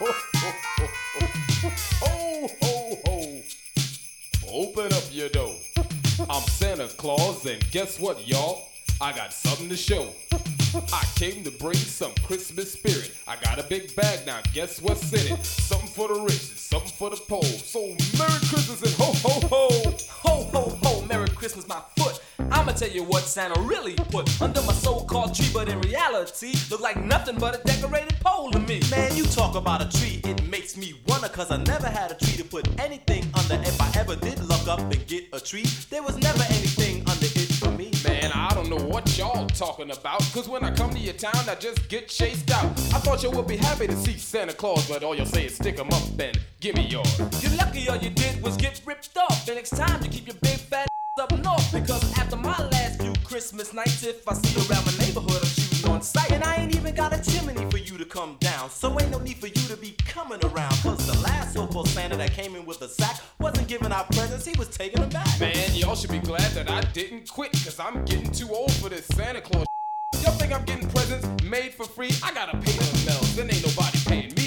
[0.00, 0.86] Ho, ho, ho.
[2.00, 3.42] ho, ho, ho.
[4.48, 5.56] Open up your door.
[6.30, 8.68] I'm Santa Claus, and guess what, y'all?
[9.00, 10.10] I got something to show.
[10.92, 13.12] I came to bring some Christmas spirit.
[13.26, 15.44] I got a big bag now, guess what's in it?
[15.44, 17.42] Something for the rich, and something for the poor.
[17.42, 17.88] So
[18.18, 19.68] Merry Christmas and ho ho ho!
[20.22, 20.97] Ho, ho, ho,
[21.38, 22.20] Christmas, my foot.
[22.50, 26.80] I'ma tell you what Santa really put under my so-called tree, but in reality, look
[26.80, 28.80] like nothing but a decorated pole to me.
[28.90, 32.14] Man, you talk about a tree, it makes me wonder, cause I never had a
[32.14, 33.54] tree to put anything under.
[33.62, 37.26] If I ever did look up and get a tree, there was never anything under
[37.26, 37.92] it for me.
[38.04, 40.20] Man, I don't know what y'all talking about.
[40.32, 42.66] Cause when I come to your town, I just get chased out.
[42.94, 45.54] I thought you would be happy to see Santa Claus, but all you'll say is
[45.54, 47.18] stick 'em up and give me yours.
[47.40, 49.46] You're lucky all you did was get ripped off.
[49.46, 51.72] The next time you keep your big fat up north.
[51.72, 55.90] Because after my last few Christmas nights, if I see around my neighborhood, I'm shooting
[55.90, 56.30] on sight.
[56.32, 58.70] And I ain't even got a chimney for you to come down.
[58.70, 60.74] So ain't no need for you to be coming around.
[60.82, 64.46] Cause the last so-called Santa that came in with a sack wasn't giving out presents,
[64.46, 65.40] he was taking them back.
[65.40, 68.88] Man, y'all should be glad that I didn't quit, cause I'm getting too old for
[68.88, 69.66] this Santa Claus.
[70.22, 72.10] Y'all think I'm getting presents made for free?
[72.22, 74.37] I gotta pay them bells, then ain't nobody paying me.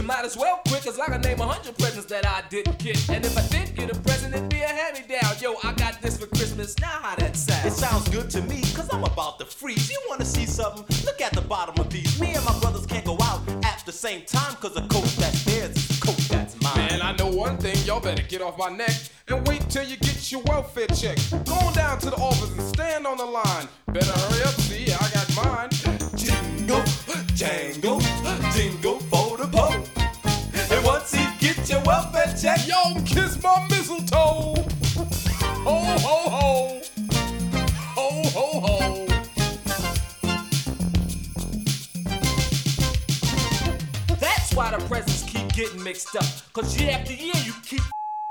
[0.00, 2.78] You might as well quit, cause I can name a hundred presents that I didn't
[2.78, 2.96] get.
[3.10, 5.34] And if I did get a present, it'd be a hand-me-down.
[5.40, 7.66] Yo, I got this for Christmas, now how that sound?
[7.66, 9.90] It sounds good to me, cause I'm about to freeze.
[9.90, 10.84] You wanna see something?
[11.04, 12.18] Look at the bottom of these.
[12.18, 15.44] Me and my brothers can't go out at the same time, cause a coat that's
[15.44, 16.76] theirs is a coat that's mine.
[16.76, 18.96] Man, I know one thing, y'all better get off my neck
[19.28, 21.18] and wait till you get your welfare check.
[21.44, 23.68] Go on down to the office and stand on the line.
[23.88, 25.68] Better hurry up, see, I got mine.
[26.16, 26.82] Jingle,
[27.34, 28.00] jangle,
[28.54, 28.79] jingle
[31.90, 34.54] welfare check, Yo, kiss my mistletoe.
[35.66, 36.80] Ho, ho, ho.
[37.96, 39.06] Ho, ho, ho.
[44.20, 46.24] That's why the presents keep getting mixed up.
[46.52, 47.82] Cause year after year you keep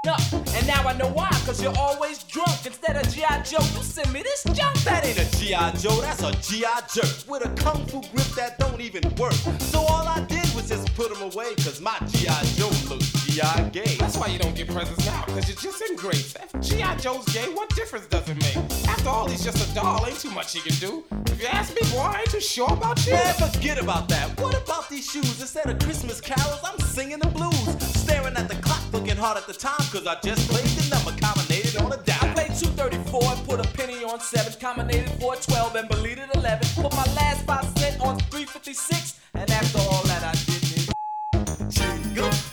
[0.08, 0.22] up.
[0.56, 2.66] And now I know why, cause you're always drunk.
[2.66, 3.44] Instead of G.I.
[3.44, 4.78] Joe, you send me this junk.
[4.86, 5.72] That ain't a G.I.
[5.72, 6.82] Joe, that's a G.I.
[6.94, 7.28] jerk.
[7.28, 9.34] With a kung fu grip that don't even work.
[9.60, 12.44] So all I did was just put them away, cause my G.I.
[12.56, 13.70] Joe looks G.I.
[13.70, 13.96] gay.
[14.00, 16.36] That's why you don't get presents now, cause you're just in grace.
[16.36, 16.96] If G.I.
[16.98, 18.58] Joe's gay, what difference does it make?
[18.88, 21.04] After all, he's just a doll, ain't too much he can do.
[21.28, 23.16] If you ask me, boy, I ain't too sure about you.
[23.38, 24.40] Forget about that.
[24.42, 25.40] What about these shoes?
[25.40, 27.70] Instead of Christmas carols, I'm singing the blues.
[28.02, 31.12] Staring at the clock, looking hard at the time, cause I just played the number
[31.22, 32.32] combinated on a dime.
[32.32, 36.68] I played 234 and put a penny on 7, combinated 412 and believed it 11.
[36.82, 40.59] Put my last 5 cent on 356, and after all that I did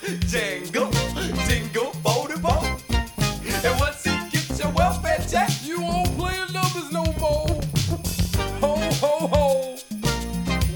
[0.07, 0.91] jingle, jingle,
[1.47, 2.37] jingle, for the.
[3.65, 7.61] And once you get your welfare check, You won't play the numbers no more.
[8.61, 9.77] Ho, ho, ho.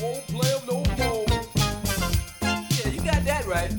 [0.00, 1.24] Won't play 'em no more.
[2.70, 3.70] Yeah, you got that right.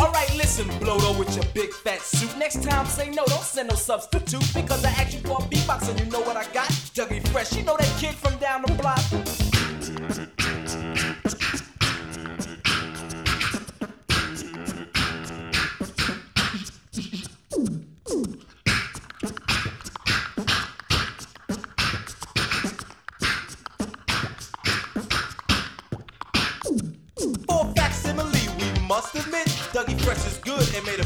[0.00, 2.34] Alright, listen, Blodo, with your big fat suit.
[2.38, 4.46] Next time, say no, don't send no substitute.
[4.54, 6.68] Because I asked you for a beatbox and you know what I got?
[6.94, 9.43] Dougie Fresh, you know that kid from down the block?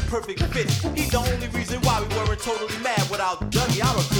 [0.09, 0.69] Perfect fit.
[0.97, 2.99] He's the only reason why we weren't totally mad.
[3.11, 4.18] Without Dougie, our Christmas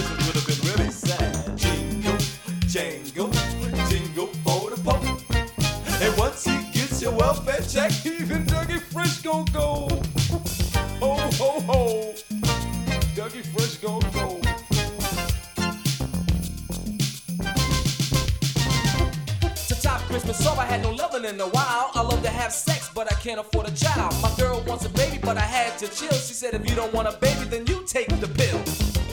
[26.51, 28.57] said, if you don't want a baby, then you take the pill.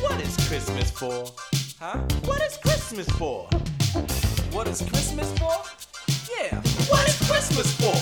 [0.02, 1.26] What is Christmas for?
[1.78, 1.98] Huh?
[2.24, 3.48] What is Christmas for?
[4.52, 5.52] What is Christmas for?
[6.38, 6.60] Yeah.
[6.88, 7.96] What is Christmas for?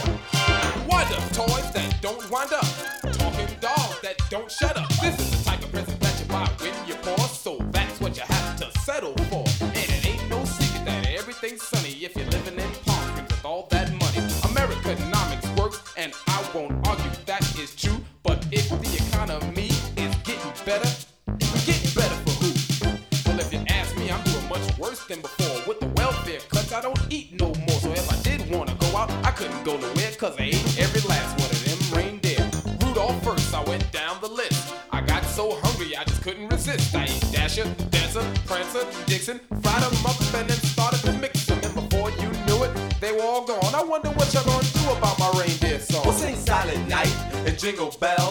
[0.88, 2.83] Wind up toys that don't wind up.
[47.64, 48.24] jingle bells.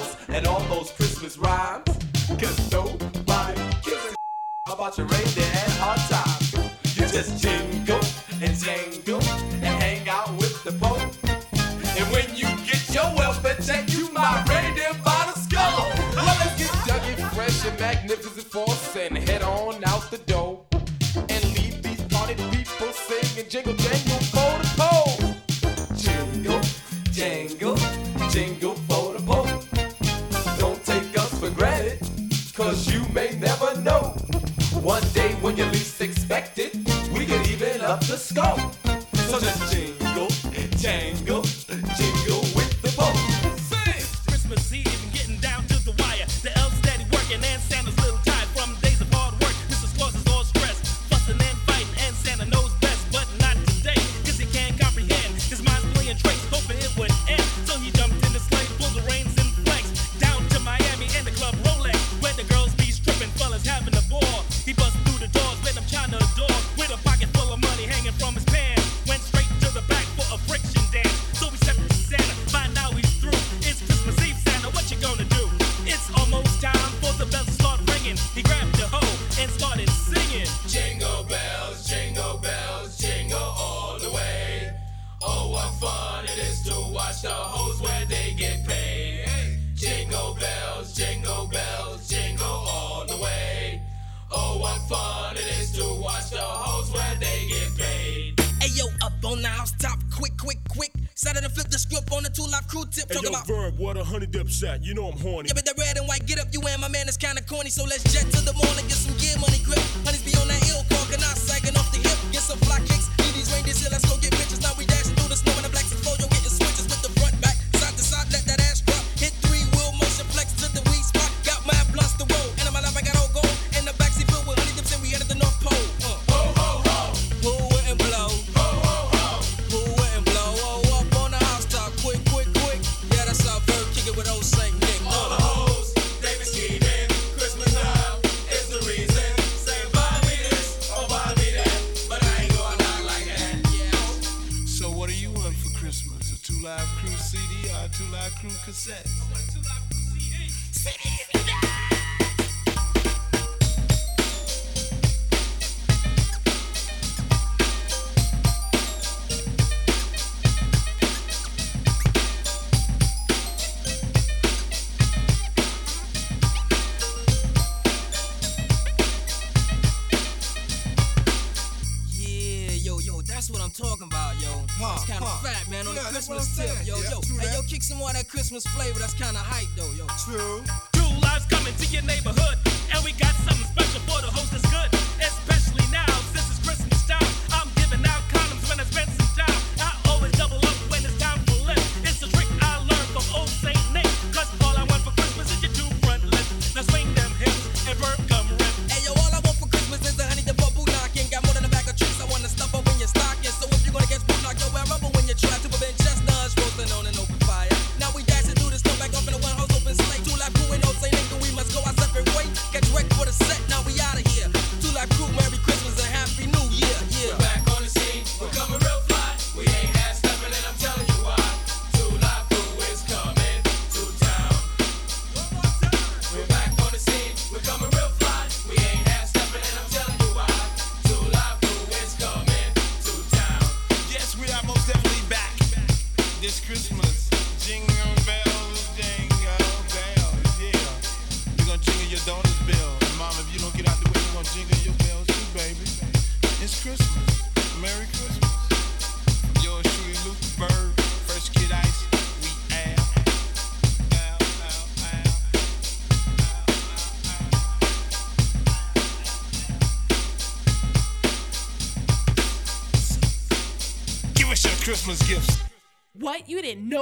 [99.34, 100.94] On the house top, quick, quick, quick.
[101.16, 103.10] Saturday flip the script on the 2 Live Crew tip.
[103.10, 104.86] Talk hey, yo, about verb, what a honey dip shot.
[104.86, 105.50] You know I'm horny.
[105.50, 107.72] Yeah, but the red and white get up, you and my man is kinda corny.
[107.72, 109.82] So let's jet to the mall and get some gear money grip.
[110.06, 112.18] Honeys be on that ill, corking out, sagging off the hip.
[112.32, 114.62] Get some fly kicks, need these reindeer here, let's go get bitches.
[114.62, 115.03] Now we dance.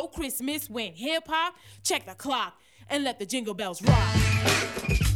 [0.08, 5.11] Christmas when hip hop, check the clock and let the jingle bells rock.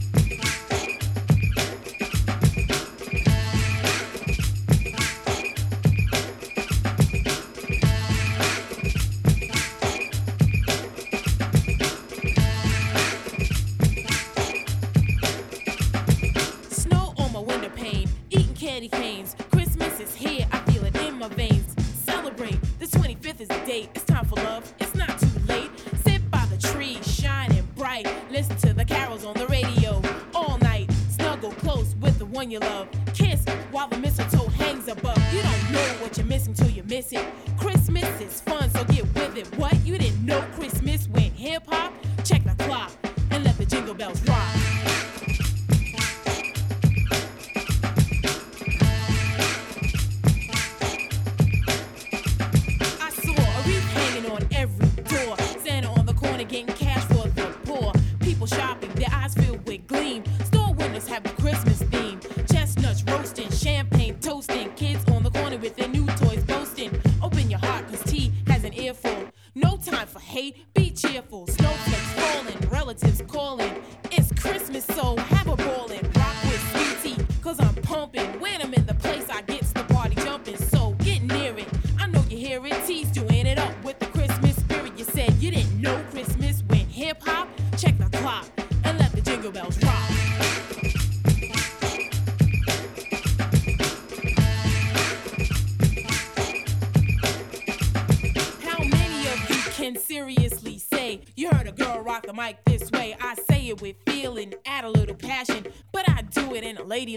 [70.73, 73.81] Be cheerful, snowflakes falling, relatives calling.
[74.11, 75.15] It's Christmas, so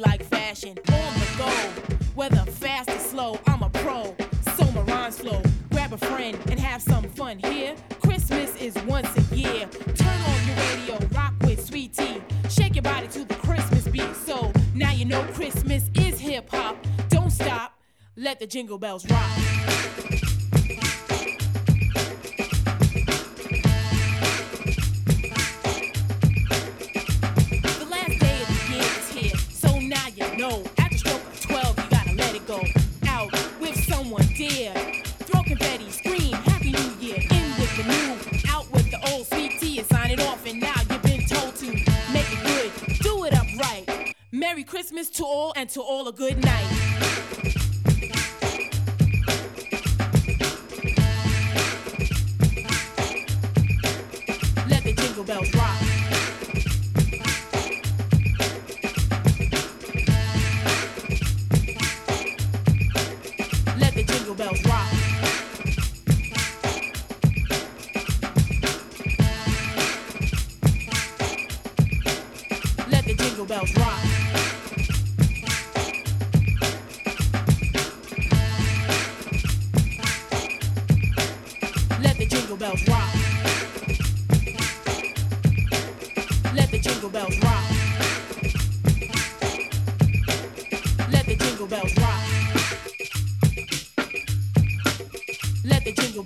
[0.01, 0.79] like fashion.
[0.89, 1.51] On the go,
[2.15, 4.15] whether fast or slow, I'm a pro.
[4.57, 5.43] So my rhymes flow.
[5.71, 7.75] Grab a friend and have some fun here.
[8.01, 9.67] Christmas is once a year.
[9.95, 12.21] Turn on your radio, rock with Sweet Tee.
[12.49, 14.15] Shake your body to the Christmas beat.
[14.17, 16.77] So now you know Christmas is hip hop.
[17.09, 17.79] Don't stop.
[18.17, 19.48] Let the jingle bells rock.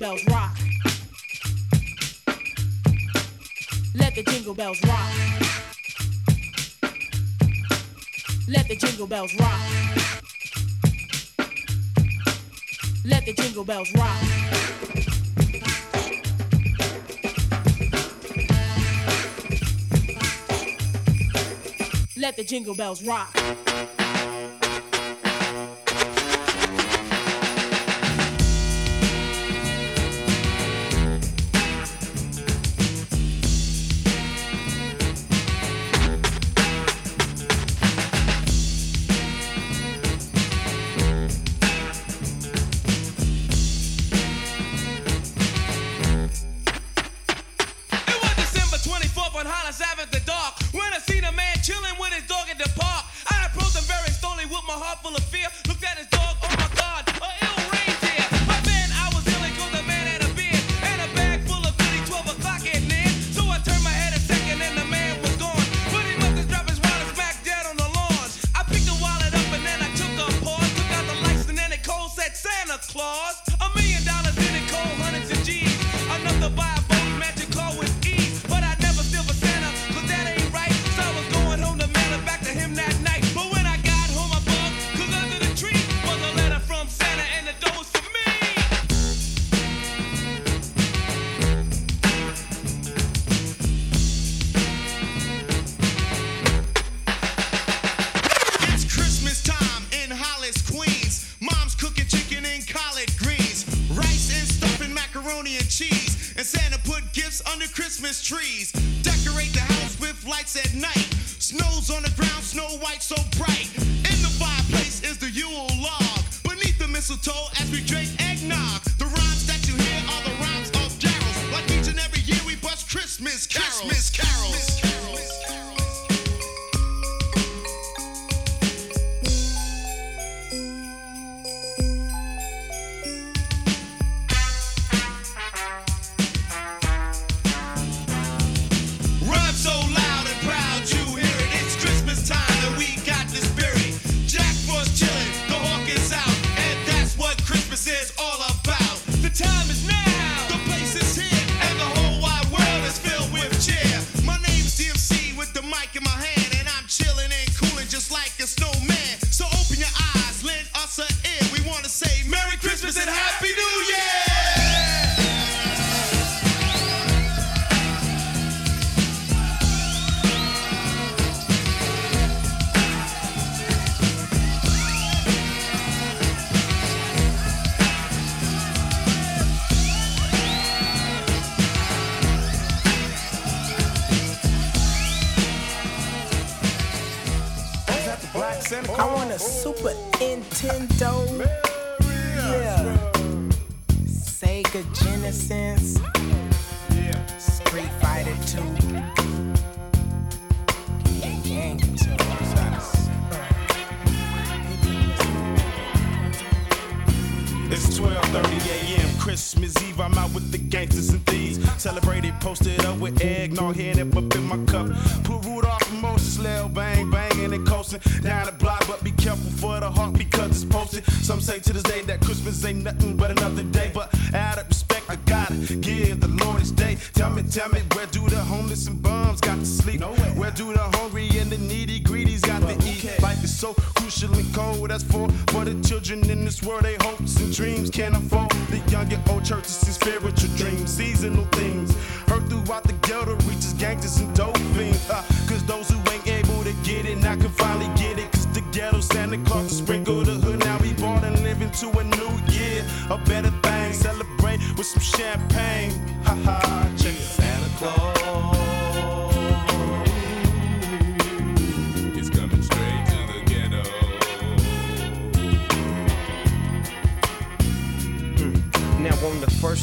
[0.02, 0.56] bells rock.
[3.94, 5.12] Let the jingle bells rock.
[8.48, 9.60] Let the jingle bells rock.
[13.04, 14.22] Let the jingle bells rock.
[22.16, 24.01] Let the jingle bells rock.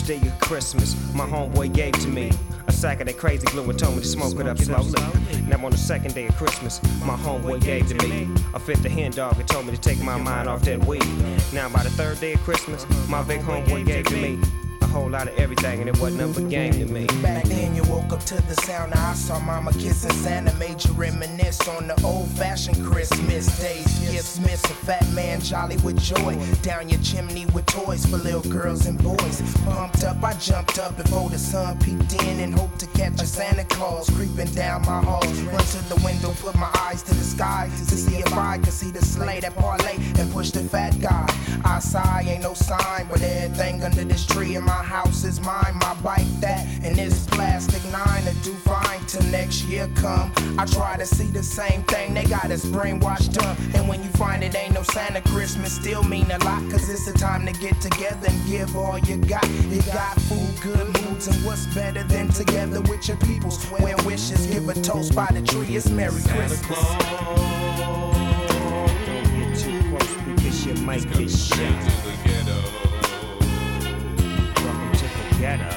[0.09, 2.31] Day of Christmas, my homeboy gave to me
[2.67, 4.99] a sack of that crazy glue and told me to smoke it up slowly.
[5.47, 8.91] Now on the second day of Christmas, my homeboy gave to me a fifth of
[8.91, 11.05] hen dog and told me to take my mind off that weed.
[11.53, 14.39] Now by the third day of Christmas, my big homeboy gave to me
[14.89, 17.05] whole lot of everything and it wasn't up a game to me.
[17.21, 20.91] Back then you woke up to the sound I saw mama kissing Santa made you
[20.93, 23.99] reminisce on the old fashioned Christmas days.
[24.11, 26.37] Gifts miss a fat man jolly with joy.
[26.63, 29.41] Down your chimney with toys for little girls and boys.
[29.65, 33.25] Pumped up, I jumped up before the sun peeked in and hoped to catch a
[33.25, 35.21] Santa Claus creeping down my hall.
[35.21, 38.73] Run to the window, put my eyes to the sky to see if I could
[38.73, 41.27] see the sleigh that parlay and push the fat guy.
[41.63, 45.75] I sigh, ain't no sign, but everything under this tree in my house is mine.
[45.81, 50.31] My bike that and this plastic nine to do fine till next year come.
[50.57, 53.57] I try to see the same thing, they got us brainwashed up.
[53.75, 56.61] And when you find it ain't no Santa Christmas, still mean a lot.
[56.71, 59.47] Cause it's the time to get together and give all you got.
[59.69, 63.63] You got food, good moods, and what's better than together with your peoples?
[63.65, 66.61] When wishes give a toast by the tree, it's Merry Christmas.
[69.05, 72.28] Don't get too close because you might get shot.
[75.39, 75.69] The ghetto.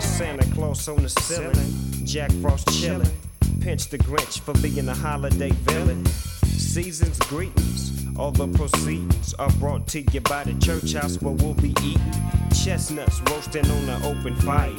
[0.00, 3.08] Santa Claus on the ceiling, Jack Frost chilling.
[3.60, 6.04] pinch the Grinch for being a holiday villain.
[6.44, 11.54] Season's greetings, all the proceeds are brought to you by the church house where we'll
[11.54, 12.12] be eating
[12.64, 14.74] chestnuts roasting on the open fire,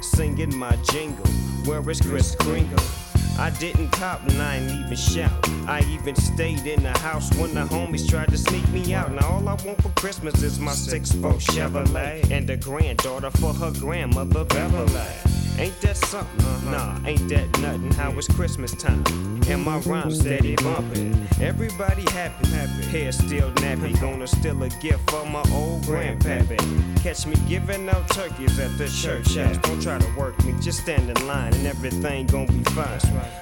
[0.00, 1.26] singing my jingle.
[1.64, 3.05] Where is Kris Kringle?
[3.38, 5.30] I didn't cop and I ain't even shout.
[5.68, 9.12] I even stayed in the house when the homies tried to sneak me out.
[9.12, 13.72] Now all I want for Christmas is my 6'4 Chevrolet and a granddaughter for her
[13.72, 15.45] grandmother Beverly.
[15.58, 16.44] Ain't that something?
[16.44, 16.70] Uh-huh.
[16.70, 17.92] Nah, ain't that nothing.
[17.92, 19.04] How it's Christmas time
[19.48, 21.26] and my rhyme steady bumping.
[21.40, 22.82] Everybody happy, happy.
[22.86, 23.98] Hair still nappy.
[24.00, 27.02] Gonna steal a gift for my old grandpappy.
[27.02, 29.56] Catch me giving out turkeys at the church house.
[29.58, 33.00] Don't try to work me, just stand in line and everything gonna be fine.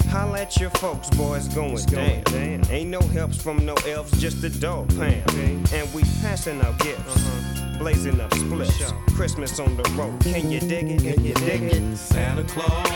[0.08, 2.22] Holla at your folks, boys, going down.
[2.70, 5.30] Ain't no helps from no elves, just the dog pound.
[5.72, 7.78] And we passing out gifts, uh-huh.
[7.78, 8.92] blazing up splits.
[9.14, 11.00] Christmas on the road, can you dig it?
[11.00, 11.82] Can you dig it?
[12.04, 12.90] Santa Claus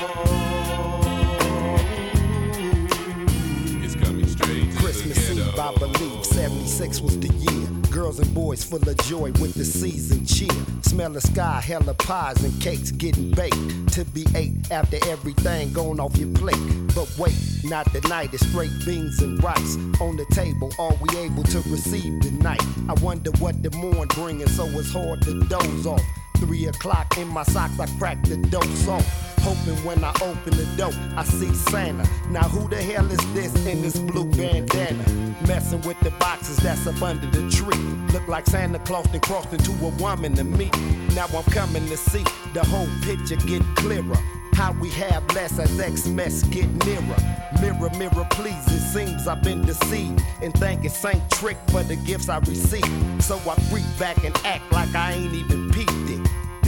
[3.82, 5.58] is coming straight to Christmas Eve.
[5.58, 7.68] I believe 76 was the year.
[7.90, 10.50] Girls and boys full of joy with the season cheer.
[10.82, 16.00] Smell the sky, hella pies and cakes getting baked to be ate after everything gone
[16.00, 16.60] off your plate.
[16.94, 20.70] But wait, not tonight, it's straight beans and rice on the table.
[20.78, 22.62] Are we able to receive tonight?
[22.88, 26.02] I wonder what the morn bringing, so it's hard to doze off.
[26.38, 29.04] Three o'clock in my socks, I crack the dose off.
[29.40, 32.08] Hoping when I open the door, I see Santa.
[32.30, 35.04] Now who the hell is this in this blue bandana?
[35.46, 37.78] Messing with the boxes that's up under the tree.
[38.12, 40.70] Look like Santa Claus and crossed into a woman to me.
[41.14, 44.16] Now I'm coming to see the whole picture get clearer.
[44.54, 47.16] How we have less as Xmas get nearer.
[47.60, 48.66] Mirror, mirror, please.
[48.66, 52.84] It seems I've been deceived and think it's Saint Trick for the gifts I receive.
[53.22, 55.92] So I freak back and act like I ain't even peeped.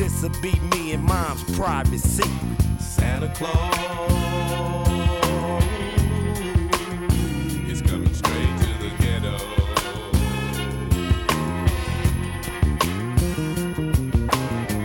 [0.00, 2.32] This'll be me and mom's private secret.
[2.80, 3.52] Santa Claus
[7.68, 9.36] is coming straight to the ghetto.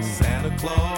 [0.02, 0.95] Santa Claus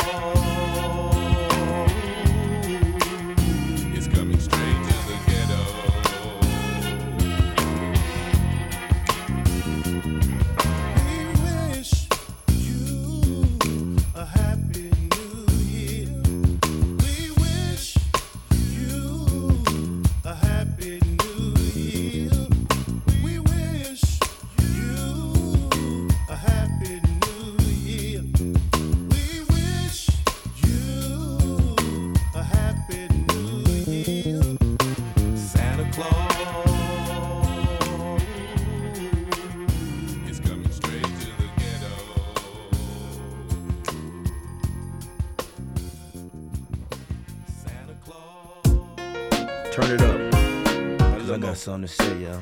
[51.37, 52.41] I got something to say, y'all.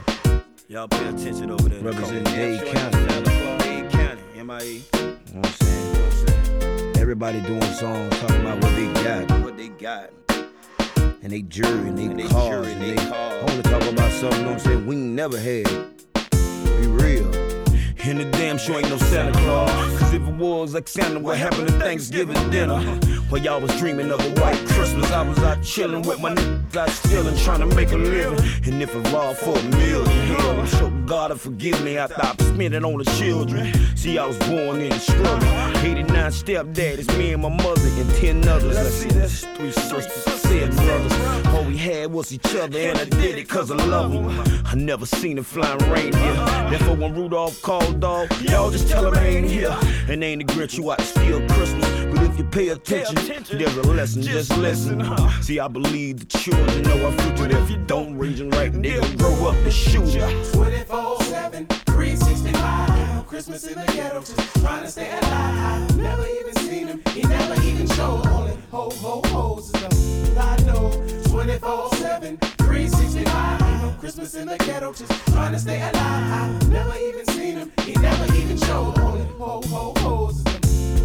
[0.70, 1.82] Y'all pay attention over there.
[1.82, 2.40] Representing Come on.
[2.40, 2.98] Dade County.
[2.98, 3.64] you Santa Claus.
[3.64, 4.84] Dade County, MIE.
[4.94, 6.98] You know what I'm saying?
[6.98, 9.44] Everybody doing songs talking about what they got.
[9.44, 10.12] What they got.
[11.22, 12.48] And they jury and they And cars.
[12.48, 13.12] jury and they, they.
[13.12, 15.66] I wanna talk about something, you know what I'm saying, we ain't never had.
[16.32, 17.26] Be real.
[18.08, 19.72] And the damn sure ain't no Santa Claus.
[20.00, 22.80] Cause if it was like Santa, what happened to Thanksgiving dinner?
[23.30, 26.76] While y'all was dreaming of a white Christmas, I was out chilling with my niggas
[26.76, 28.40] out stealing, trying to make a living.
[28.66, 32.36] And if it raw for a million, I'm sure God will forgive me after I
[32.38, 33.74] spent it on the children.
[33.96, 35.48] See, I was born in the struggle.
[35.86, 38.76] 89 stepdaddies, me and my mother, and 10 others.
[38.76, 41.46] Let's see, that's three sisters, seven brothers.
[41.48, 44.28] All we had was each other, and I did it cause I love them.
[44.66, 46.36] I never seen a flying reindeer.
[46.70, 49.78] Therefore, when Rudolph called dog, y'all just tell him I ain't here.
[50.10, 52.05] And ain't the Grinch you out to steal Christmas.
[52.36, 55.02] But if you pay attention, there's a lesson, just listen.
[55.42, 57.58] See, I believe the children know our future.
[57.58, 60.28] If you don't reason right, they gon' grow up to shoot ya.
[60.52, 63.28] 24 7, 365.
[63.28, 65.98] Christmas in the ghetto, just trying to stay alive.
[65.98, 68.28] Never even seen him, he never even showed.
[68.28, 70.92] Only ho ho hoes is the I know.
[71.30, 74.00] 24 7, 365.
[74.00, 76.70] Christmas in the ghetto, just trying to stay alive.
[76.70, 79.00] Never even seen him, he never even showed.
[79.00, 80.55] Only ho ho hoes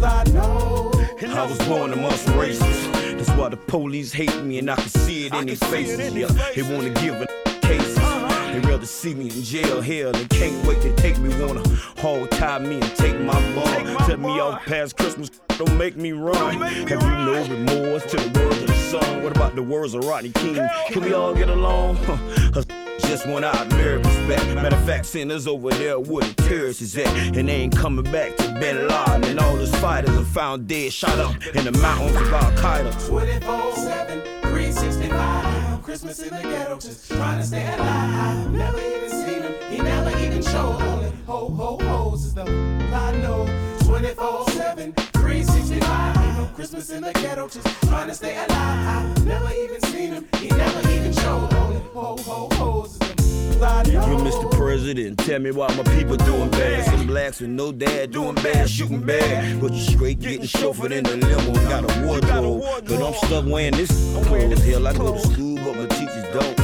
[0.03, 0.91] I know.
[1.21, 2.91] I was born amongst races.
[2.91, 6.13] That's why the police hate me and I can see it in their faces.
[6.13, 7.27] Yeah, they wanna give a
[7.61, 7.95] cases.
[7.95, 11.29] They rather see me in jail, hell, they can't wait to take me.
[11.43, 11.63] Wanna
[11.97, 14.05] hog tie me and take my ball.
[14.05, 16.61] Set me off past Christmas, don't make me run.
[16.61, 19.23] Have you no remorse to the words of the song?
[19.23, 20.67] What about the words of Rodney King?
[20.89, 21.97] Can we all get along?
[23.01, 24.55] Just went out, America's back.
[24.55, 27.07] Matter of fact, send over there where the terrorists is at.
[27.37, 29.23] And they ain't coming back to Bin Laden.
[29.25, 33.07] And all those fighters are found dead, shot up in the mountains of Al Qaeda.
[33.07, 35.83] 24 7, 365.
[35.83, 38.51] Christmas in the ghetto, just trying to stay alive.
[38.51, 40.81] Never even seen him, he never even showed.
[40.81, 43.70] Only ho ho hoes is the I know.
[43.91, 46.55] 24 7, 365.
[46.55, 49.25] Christmas in the ghetto, just trying to stay alive.
[49.25, 51.53] Never even seen him, he never even showed.
[51.53, 54.07] Only ho ho hoes is the I know.
[54.07, 54.49] You, Mr.
[54.49, 56.85] President, tell me why my people doing bad.
[56.85, 59.59] Some blacks with no dad doing bad, shooting bad.
[59.59, 62.85] But you straight getting chauffeured in the limo got a wardrobe.
[62.87, 63.91] But I'm stuck wearing this
[64.25, 64.63] clothes.
[64.63, 66.60] Hell, I go to school, but my teachers don't.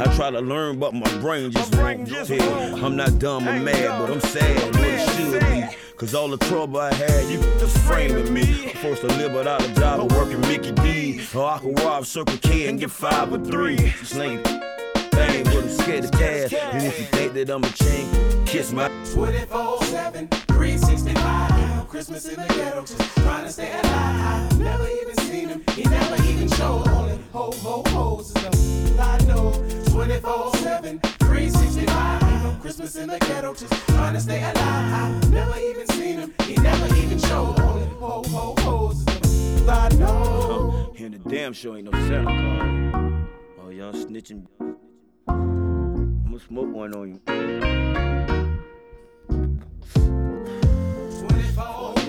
[0.00, 2.08] I try to learn, but my brain just won't.
[2.08, 4.74] Hell, I'm not dumb or mad, but I'm sad.
[4.74, 5.76] What it should be.
[5.96, 8.70] Cause all the trouble I had, you just framing me.
[8.70, 11.20] I'm forced to live without a job or working Mickey D.
[11.34, 13.90] Or I can rob Circle K and get five or three.
[14.04, 14.40] Sling
[15.18, 16.52] thing, but I'm scared to cash.
[16.52, 20.67] And if you think that I'm a chain, kiss my 24 7, 365.
[21.88, 24.58] Christmas in the ghetto, just trying to stay alive.
[24.60, 26.86] Never even seen him, he never even showed.
[26.86, 29.52] Only ho ho hoes is the I know.
[29.86, 32.44] 24 7, 365.
[32.44, 35.30] No Christmas in the ghetto, just trying to stay alive.
[35.32, 37.58] Never even seen him, he never even showed.
[37.58, 40.06] Only ho ho hoes is the I know.
[40.10, 43.28] Oh, Here the damn show ain't no Claus.
[43.64, 44.46] Oh, y'all snitching.
[45.26, 47.20] I'ma smoke one on you.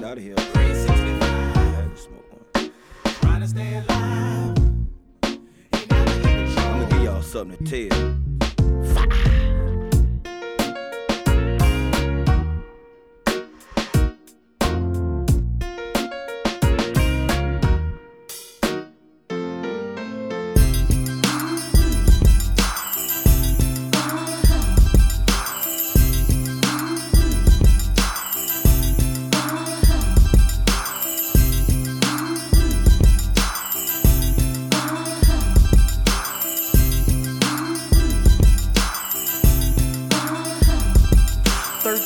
[0.10, 0.36] Out of here.
[3.22, 4.58] Trying to stay alive.
[6.58, 9.39] I'ma give y'all something to tell.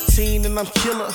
[0.06, 1.10] Thirteen and I'm killer,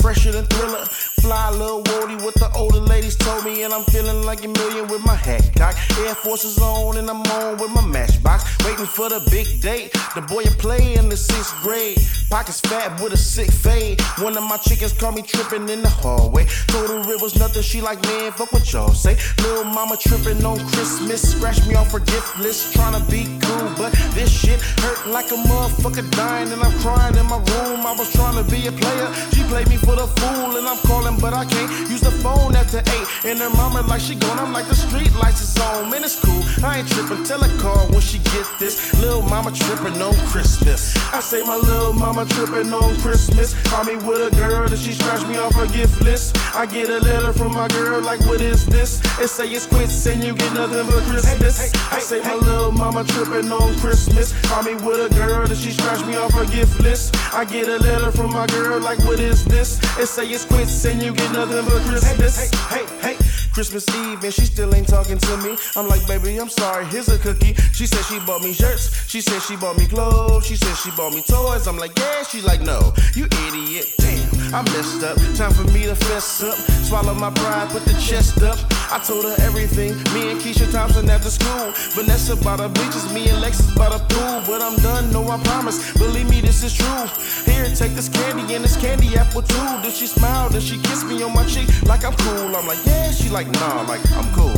[0.00, 0.84] fresher than thriller.
[1.24, 4.88] Fly little woody, what the older ladies told me, and I'm feeling like a million
[4.88, 5.78] with my hat cocked.
[6.00, 9.90] Air Forces on, and I'm on with my matchbox, waiting for the big date.
[10.14, 11.96] The boy you play in the sixth grade,
[12.28, 14.02] pockets fat with a sick fade.
[14.18, 16.44] One of my chickens caught me tripping in the hallway.
[16.66, 19.16] Told her it was nothing, she like, man, fuck what y'all say.
[19.38, 23.72] Little mama tripping on Christmas, scratch me off her gift list, trying to be cool,
[23.78, 27.80] but this shit hurt like a motherfucker dying, and I'm crying in my room.
[27.86, 30.78] I was trying to be a player, she played me for the fool, and I'm
[30.84, 33.06] calling, but I can't use the phone after eight.
[33.24, 36.18] And her mama like she gone, I'm like the street lights is on, man, it's
[36.20, 36.42] cool.
[36.64, 38.94] I ain't tripping, tell her call when she get this.
[39.00, 40.96] Little mama tripping on Christmas.
[41.12, 43.54] I say my little mama tripping on Christmas.
[43.68, 46.36] Call me with a girl that she scratched me off her gift list.
[46.54, 49.00] I get a letter from my girl like, what is this?
[49.20, 51.72] It say it's quits and you get nothing but Christmas.
[51.92, 54.32] I say my little mama tripping on Christmas.
[54.48, 57.14] Call me with a girl that she scratched me off her gift list.
[57.32, 59.78] I get a letter from my girl like, what is this?
[59.98, 62.50] It say it's quits and you get nothing but Christmas.
[62.68, 63.43] Hey, hey, hey.
[63.54, 65.56] Christmas Eve and she still ain't talking to me.
[65.76, 67.54] I'm like, baby, I'm sorry, here's a cookie.
[67.72, 69.08] She said she bought me shirts.
[69.08, 70.44] She said she bought me clothes.
[70.44, 71.68] She said she bought me toys.
[71.68, 72.24] I'm like, yeah.
[72.24, 73.94] She's like, no, you idiot.
[73.98, 75.16] Damn, I messed up.
[75.36, 76.58] Time for me to fess up.
[76.82, 78.58] Swallow my pride, put the chest up.
[78.90, 79.94] I told her everything.
[80.12, 81.70] Me and Keisha Thompson after school.
[81.94, 84.42] Vanessa by the beaches, me and Lexus by the pool.
[84.46, 85.92] But I'm done, no, I promise.
[85.94, 87.06] Believe me, this is true.
[87.46, 89.82] Here, take this candy and this candy apple too.
[89.82, 90.48] Did she smile?
[90.48, 92.56] Did she kiss me on my cheek like I'm cool?
[92.56, 93.10] I'm like, yeah.
[93.12, 94.54] She like, nah, like I'm cool.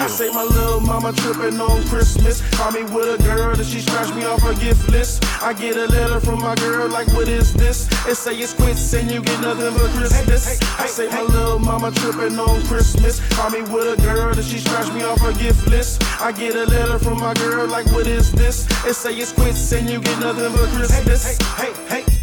[0.00, 2.40] I say my little mama tripping on Christmas.
[2.54, 5.24] Call me with a girl that she scratched me off her gift list.
[5.42, 7.88] I get a letter from my girl like, what is this?
[8.06, 10.60] It say it's quits and you get nothing but Christmas.
[10.60, 13.18] hey I say my little mama tripping on Christmas.
[13.34, 16.00] Call me with a girl that she scratched me off her gift list.
[16.20, 18.68] I get a letter from my girl like, what is this?
[18.86, 21.36] It say it's quits and you get nothing but Christmas.
[21.56, 22.18] Hey, hey, hey.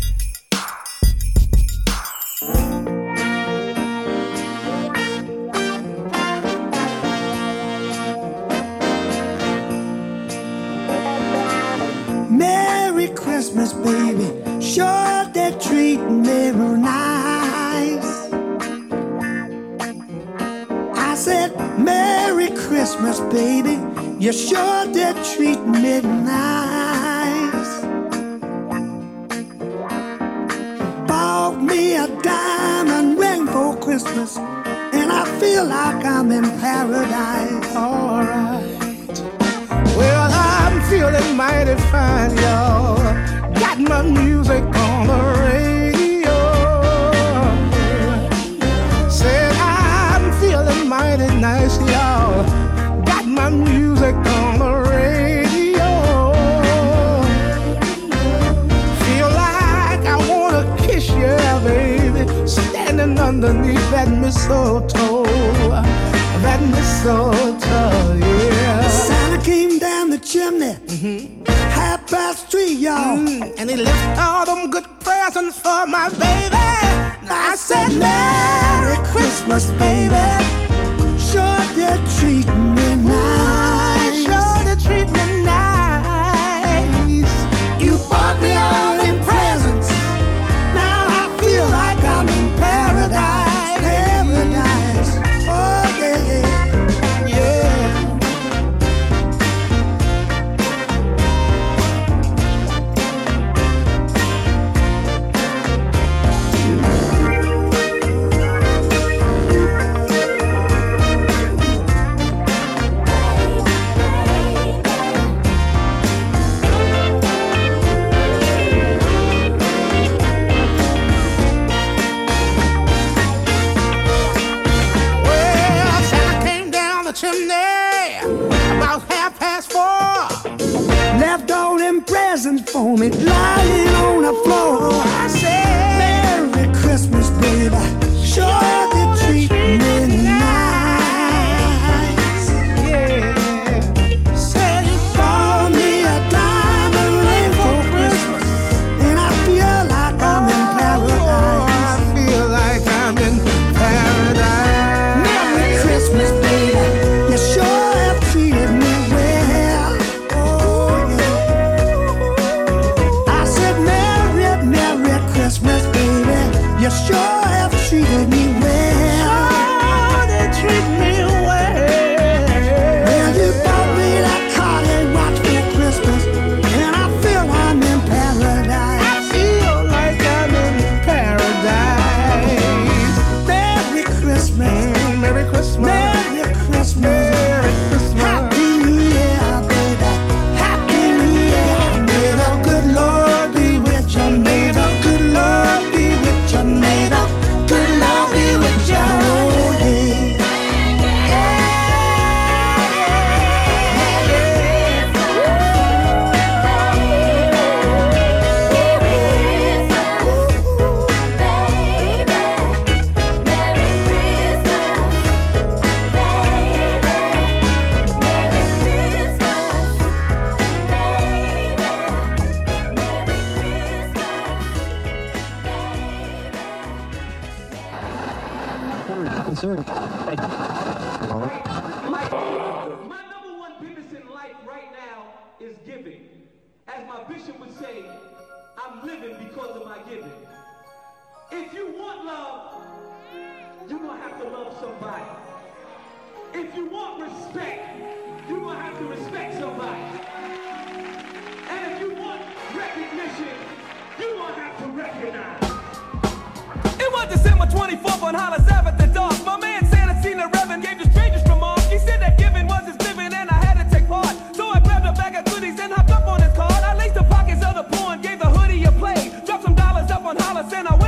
[13.06, 14.26] Merry Christmas, baby.
[14.60, 18.32] Sure they're treating me real nice.
[20.98, 23.78] I said, Merry Christmas, baby.
[24.18, 27.82] You sure did treat me nice.
[31.08, 37.76] Bought me a diamond ring for Christmas, and I feel like I'm in paradise.
[37.76, 38.75] Alright.
[41.06, 42.98] Feeling mighty fine, y'all.
[43.54, 46.38] Got my music on the radio.
[49.08, 52.44] Said I'm feeling mighty nice, y'all.
[53.04, 55.92] Got my music on the radio.
[59.06, 61.38] Feel like I wanna kiss you,
[61.70, 62.48] baby.
[62.48, 65.26] Standing underneath that mistletoe.
[66.42, 68.55] That mistletoe, yeah.
[70.26, 73.18] Santa came down the chimney, half past three, y'all.
[73.18, 76.56] Mm, and he left all them good presents for my baby.
[77.28, 80.55] I said, Merry Christmas, baby.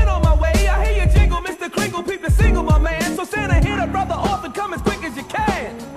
[0.08, 0.67] been on my way.
[0.67, 1.72] I hear you jingle, Mr.
[1.72, 3.15] Kringle, peep the single, my man.
[3.15, 5.96] So Santa, hit a brother off and come as quick as you can.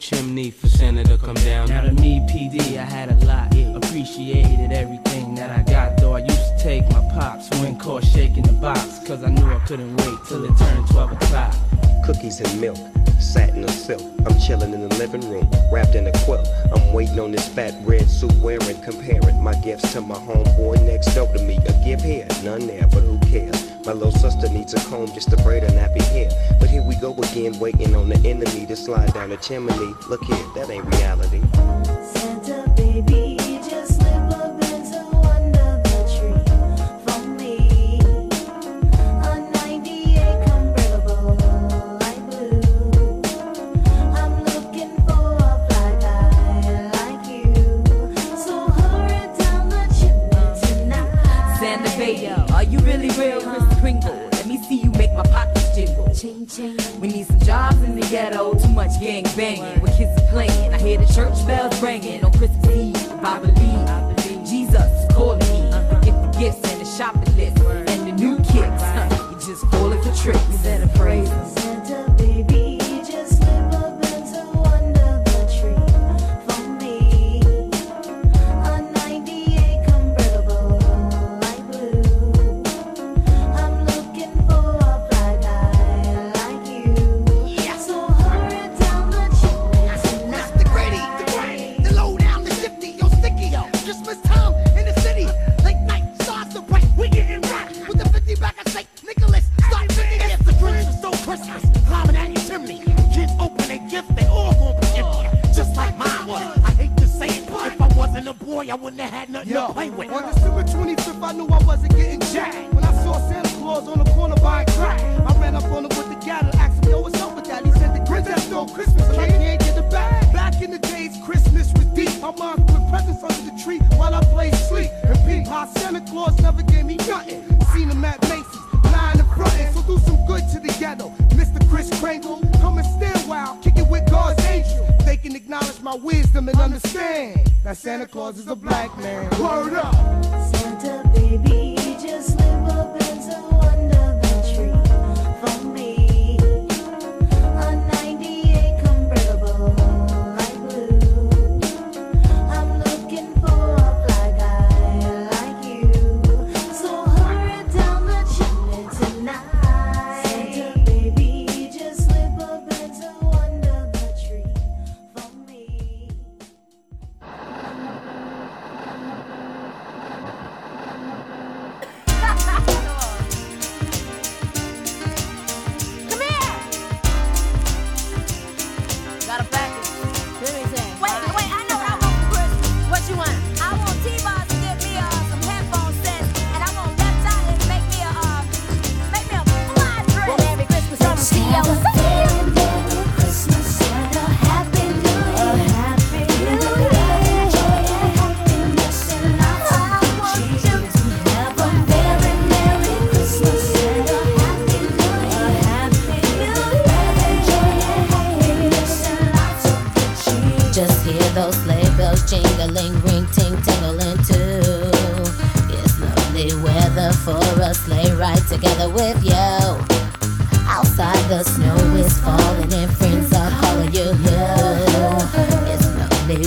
[0.00, 1.68] chimney for Senator come down.
[1.68, 3.54] Now to me, PD, I had a lot.
[3.54, 3.76] Yeah.
[3.76, 8.44] Appreciated everything that I got, though I used to take my pops when caught shaking
[8.44, 11.54] the box, cause I knew I couldn't wait till it turned 12 o'clock.
[12.06, 12.78] Cookies and milk
[13.20, 14.00] satin or silk.
[14.26, 16.48] I'm chilling in the living room, wrapped in a quilt.
[16.74, 21.14] I'm waiting on this fat red suit wearing, comparing my gifts to my homeboy next
[21.14, 21.58] door to me.
[21.68, 23.69] A gift here, none there, but who cares?
[23.90, 26.30] My little sister needs a comb just to braid her nappy hair.
[26.60, 29.74] But here we go again, waiting on the enemy to slide down the chimney.
[30.08, 31.40] Look here, that ain't reality.
[56.40, 59.78] We need some jobs in the ghetto, too much gang banging.
[59.82, 62.96] Where kids are playing, I hear the church bells ringing on Christmas Eve.
[63.22, 65.70] I believe Jesus is calling me.
[66.00, 67.29] Get the gifts and the shopping.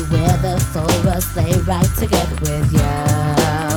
[0.01, 3.72] weather for a sleigh ride together with you.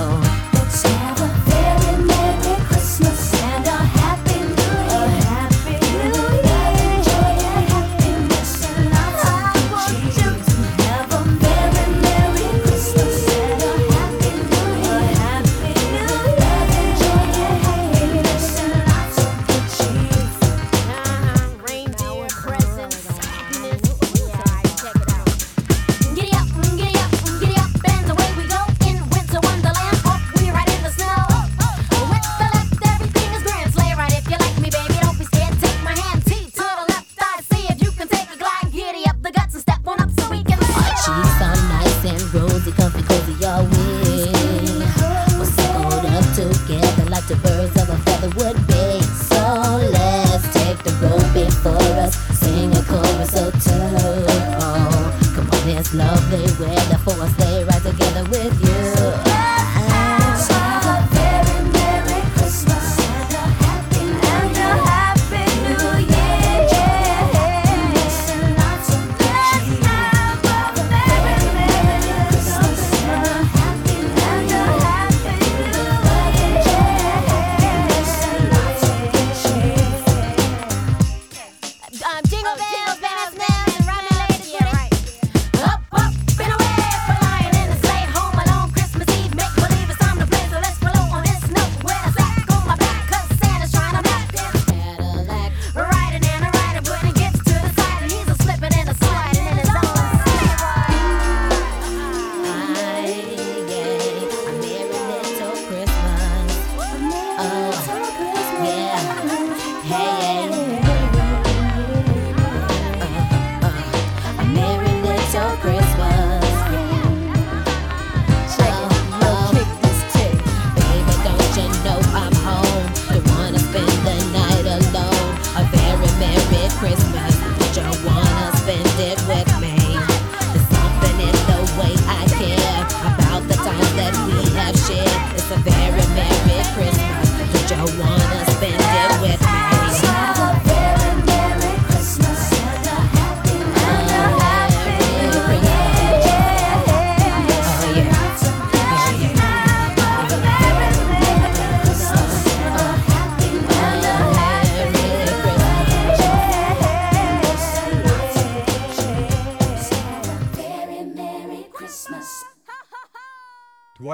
[126.78, 127.15] Christmas.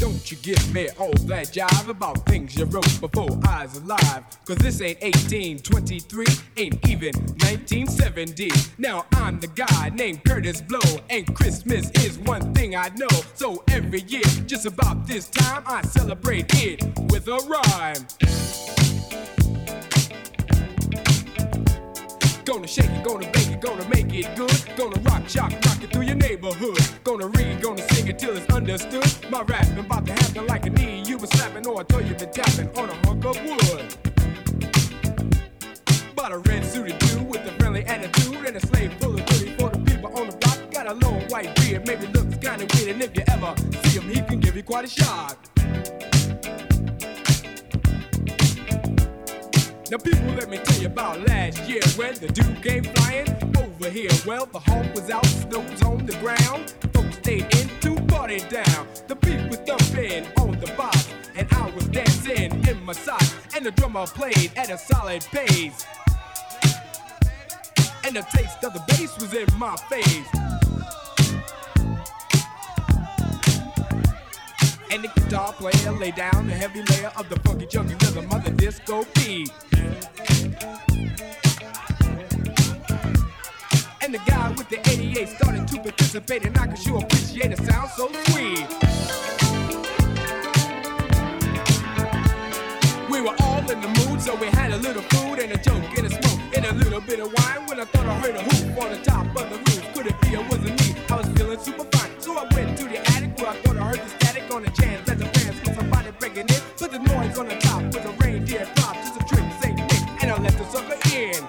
[0.00, 4.24] Don't you give me all that jive about things you wrote before I was alive.
[4.46, 6.26] Cause this ain't 1823,
[6.56, 8.50] ain't even 1970.
[8.78, 10.80] Now I'm the guy named Kurtis Blow,
[11.10, 13.08] and Christmas is one thing I know.
[13.34, 19.39] So every year, just about this time, I celebrate it with a rhyme.
[22.50, 24.76] Gonna shake it, gonna bake it, gonna make it good.
[24.76, 26.80] Gonna rock, shock, rock it through your neighborhood.
[27.04, 29.06] Gonna read, gonna sing it till it's understood.
[29.30, 32.14] My rapping about to happen like a knee you been slapping or I thought you
[32.16, 33.94] been tapping on a hunk of wood.
[36.16, 39.54] Bought a red suited dude with a friendly attitude and a slave full of goodies
[39.54, 40.72] for the people on the block.
[40.72, 44.08] Got a long white beard, maybe looks kinda weird, and if you ever see him,
[44.10, 45.38] he can give you quite a shock.
[49.90, 53.28] Now, people, let me tell you about last year when the dude came flying
[53.58, 54.08] over here.
[54.24, 56.72] Well, the hawk was out, snow was on the ground.
[56.94, 58.86] Folks stayed in to party down.
[59.08, 63.34] The beat was thumping on the box, and I was dancing in my socks.
[63.56, 65.84] And the drummer played at a solid pace.
[68.04, 70.59] And the taste of the bass was in my face.
[74.92, 78.44] And the guitar player lay down the heavy layer of the funky junky rhythm of
[78.44, 79.52] the disco beat.
[84.02, 87.56] And the guy with the 88 started to participate, and I could sure appreciate a
[87.62, 88.66] sound so sweet.
[93.08, 95.84] We were all in the mood, so we had a little food and a joke
[95.98, 97.64] and a smoke and a little bit of wine.
[97.68, 100.20] When I thought I heard a hoop on the top of the roof, could it
[100.20, 100.96] be it wasn't me?
[101.08, 103.84] I was feeling super fine, so I went to the attic where I thought I
[103.84, 104.19] heard the
[104.52, 106.60] on the chance let the fans was somebody breaking in.
[106.76, 110.22] Put the noise on the top with a reindeer drop, just a trick, Saint Nick,
[110.22, 111.40] and I'll let the sucker in.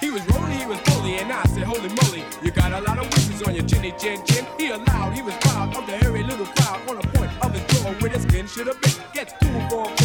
[0.00, 2.98] He was rolling, he was bully, and I said, Holy moly, you got a lot
[2.98, 4.46] of wishes on your chinny chin chin.
[4.58, 7.82] He allowed, he was proud of the hairy little crowd on the point of his
[7.82, 8.92] jaw where the skin should have been.
[9.12, 9.97] Gets cool for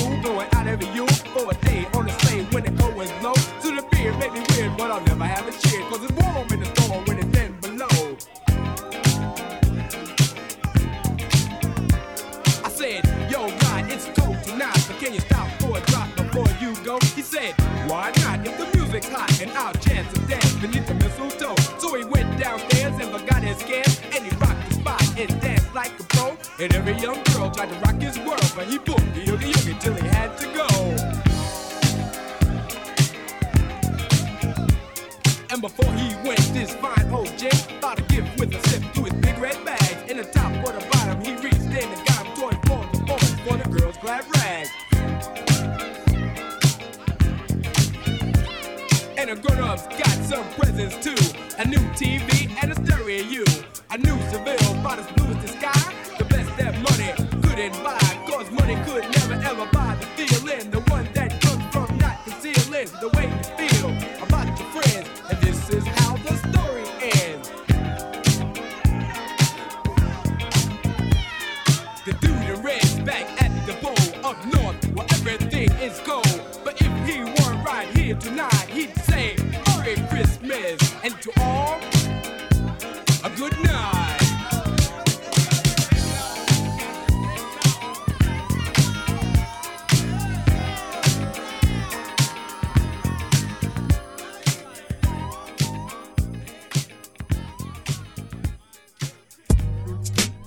[27.53, 30.47] tried to rock his world, but he booked the yogi yogi till he had to
[30.53, 30.67] go.
[35.51, 39.03] And before he went, this fine old gent thought a gift with a sip to
[39.03, 40.09] his big red bags.
[40.09, 43.03] In the top or the bottom, he reached in and got him toy for the
[43.05, 44.71] boys for the girls' glad rags.
[49.15, 51.15] And the grown-ups got some presents too.
[51.59, 53.43] A new TV and a stereo.
[53.91, 55.22] A new Seville, about as
[80.53, 81.79] Christmas and to all
[83.23, 84.19] a good night.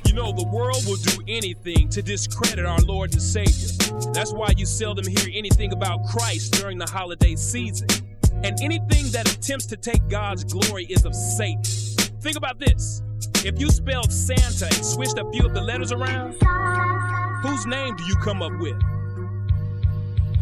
[0.04, 3.52] You know, the world will do anything to discredit our Lord and Savior.
[4.12, 7.88] That's why you seldom hear anything about Christ during the holiday season.
[8.44, 11.62] And anything that attempts to take God's glory is of Satan.
[12.20, 13.02] Think about this
[13.44, 16.32] if you spelled Santa and switched a few of the letters around,
[17.42, 18.76] whose name do you come up with?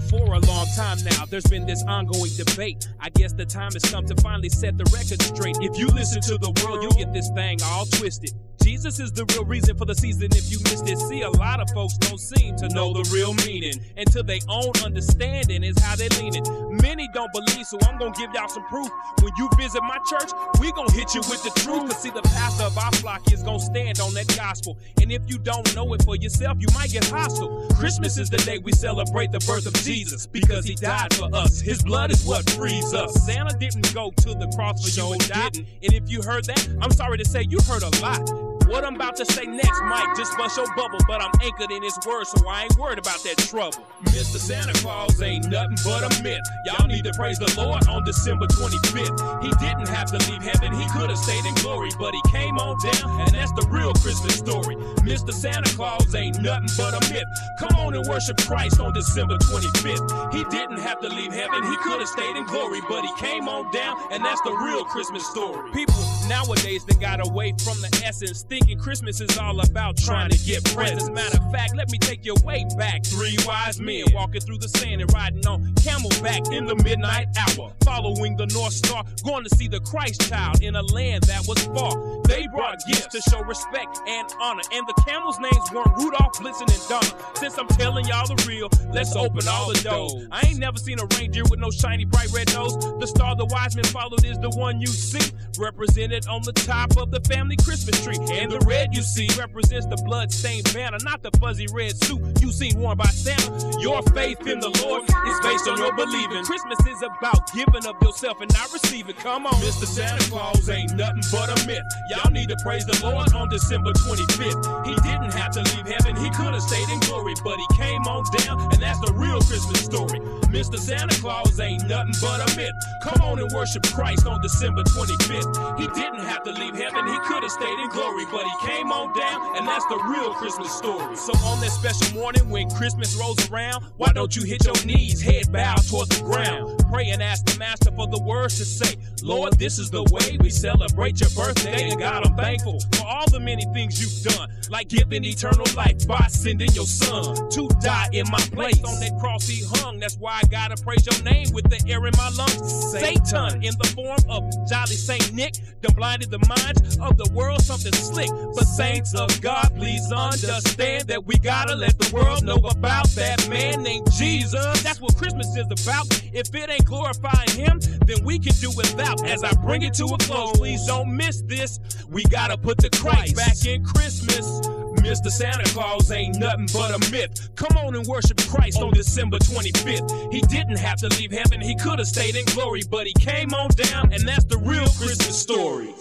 [0.08, 2.88] For a long time now, there's been this ongoing debate.
[3.00, 5.58] I guess the time has come to finally set the record straight.
[5.60, 8.32] If you listen to the world, you'll get this thing all twisted.
[8.62, 10.28] Jesus is the real reason for the season.
[10.32, 13.34] If you missed it, see, a lot of folks don't seem to know the real
[13.34, 13.74] meaning.
[13.98, 16.44] Until they own understanding is how they're leaning.
[16.82, 18.90] Many don't believe, so I'm gonna give y'all some proof.
[19.20, 21.90] When you visit my church, we gonna hit you with the truth.
[21.90, 24.78] Cause see, the pastor of our flock is gonna stand on that gospel.
[25.00, 27.68] And if you don't know it for yourself, you might get hostile.
[27.74, 31.60] Christmas is the day we celebrate the birth of Jesus because he died for us.
[31.60, 33.24] His blood is what frees us.
[33.24, 35.50] Santa didn't go to the cross for you and die.
[35.82, 38.53] And if you heard that, I'm sorry to say you heard a lot.
[38.66, 41.82] What I'm about to say next might just bust your bubble, but I'm anchored in
[41.82, 43.84] his word, so I ain't worried about that trouble.
[44.04, 44.38] Mr.
[44.38, 46.40] Santa Claus ain't nothing but a myth.
[46.64, 49.44] Y'all need to praise the Lord on December 25th.
[49.44, 52.56] He didn't have to leave heaven, he could have stayed in glory, but he came
[52.58, 54.76] on down, and that's the real Christmas story.
[55.04, 55.32] Mr.
[55.32, 57.28] Santa Claus ain't nothing but a myth.
[57.58, 60.32] Come on and worship Christ on December 25th.
[60.32, 63.46] He didn't have to leave heaven, he could have stayed in glory, but he came
[63.46, 65.70] on down, and that's the real Christmas story.
[65.72, 65.94] People
[66.28, 70.64] nowadays they got away from the essence, thinking Christmas is all about trying to get
[70.64, 71.08] presents.
[71.10, 73.04] Matter of fact, let me take you way back.
[73.04, 77.72] Three wise men walking through the sand and riding on camelback in the midnight hour,
[77.84, 81.62] following the North Star, going to see the Christ child in a land that was
[81.66, 82.22] far.
[82.24, 86.72] They brought gifts to show respect and honor, and the camels' names weren't Rudolph, Blitzen,
[86.72, 87.24] and Donner.
[87.34, 90.26] Since I'm telling y'all the real, let's open all the doors.
[90.30, 92.76] I ain't never seen a reindeer with no shiny bright red nose.
[92.76, 96.96] The star the wise men followed is the one you see, represented on the top
[96.96, 98.18] of the family Christmas tree.
[98.30, 102.52] And the red you see represents the blood-stained banner, not the fuzzy red suit you
[102.52, 103.50] seen worn by Santa.
[103.80, 106.44] Your faith in the Lord is based on your believing.
[106.44, 109.16] Christmas is about giving of yourself and not receiving.
[109.16, 109.86] Come on, Mr.
[109.86, 111.82] Santa Claus ain't nothing but a myth.
[112.10, 114.86] Y'all need to praise the Lord on December 25th.
[114.86, 118.02] He didn't have to leave heaven, he could have stayed in glory, but he came
[118.06, 120.20] on down, and that's the real Christmas story.
[120.54, 120.78] Mr.
[120.78, 122.74] Santa Claus ain't nothing but a myth.
[123.02, 125.78] Come on and worship Christ on December 25th.
[125.78, 128.92] He didn't have to leave heaven, he could have stayed in glory, but he came
[128.92, 131.16] on down, and that's the real Christmas story.
[131.16, 135.20] So on that special morning when Christmas rolls around, why don't you hit your knees,
[135.20, 136.84] head bowed toward the ground?
[136.90, 138.96] Pray and ask the Master for the words to say.
[139.22, 143.28] Lord, this is the way we celebrate your birthday, and God, I'm thankful for all
[143.30, 148.08] the many things you've done, like giving eternal life by sending your son to die
[148.12, 148.82] in my place.
[148.84, 152.04] On that cross he hung, that's why I gotta praise your name with the air
[152.06, 152.92] in my lungs.
[152.92, 157.62] Satan, in the form of Jolly Saint Nick, done blinded the minds of the world,
[157.62, 158.30] something slick.
[158.54, 163.48] But saints of God, please understand that we gotta let the world know about that
[163.48, 164.82] man named Jesus.
[164.82, 166.06] That's what Christmas is about.
[166.32, 169.24] If it ain't glorifying him, then we can do without.
[169.26, 171.80] As I bring it to a close, please don't miss this.
[172.08, 174.60] We gotta put the Christ back in Christmas.
[175.04, 175.28] Mr.
[175.28, 177.50] Santa Claus ain't nothing but a myth.
[177.56, 180.32] Come on and worship Christ on December 25th.
[180.32, 183.52] He didn't have to leave heaven, he could have stayed in glory, but he came
[183.52, 185.86] on down, and that's the real Christmas story.
[185.86, 185.94] You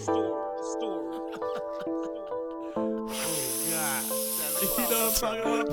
[4.89, 5.67] know what I'm talking about?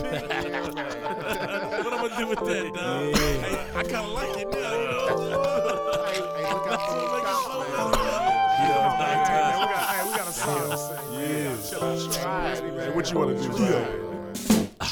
[1.85, 3.17] what I'm gonna do with that, dog?
[3.17, 5.87] Hey, I kind of like it now.
[11.81, 13.49] What you want to do?
[13.65, 13.87] Yeah.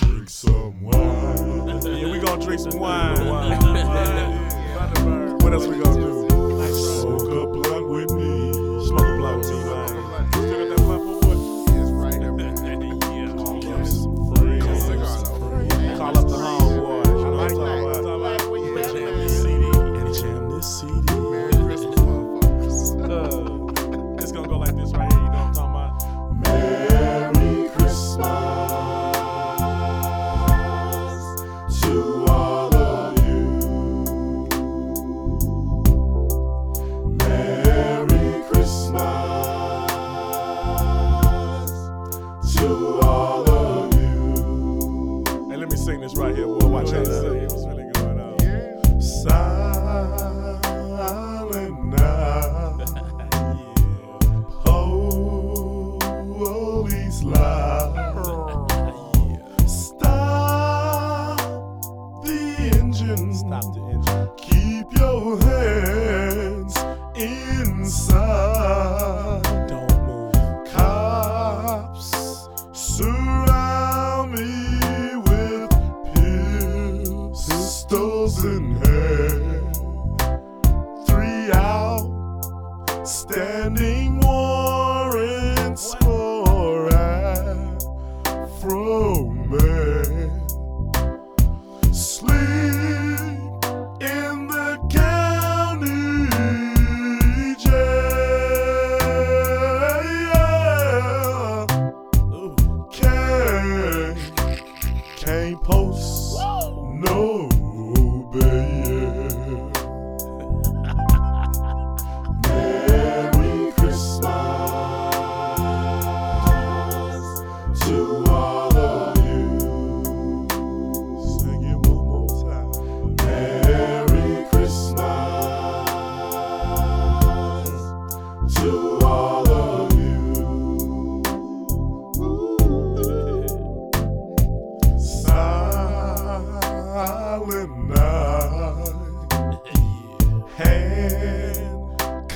[0.00, 1.82] Drink some wine.
[1.82, 3.26] Yeah, we gonna drink some wine.
[5.42, 6.26] What else we gonna do?
[6.72, 8.17] Smoke a blunt with me.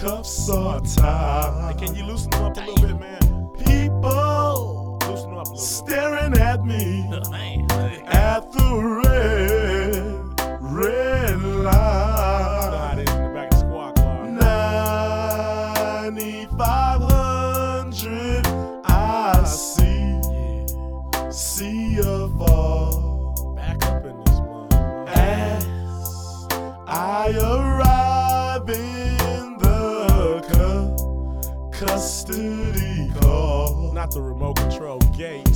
[0.02, 1.78] Handcuffs are tied.
[1.78, 3.50] Can you loosen them up a little bit, man?
[3.64, 7.08] People Loosen them up a little staring at me
[8.06, 8.74] at the
[34.14, 35.51] the remote control gate.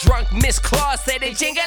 [0.00, 1.64] Drunk Miss Claus said they jingling,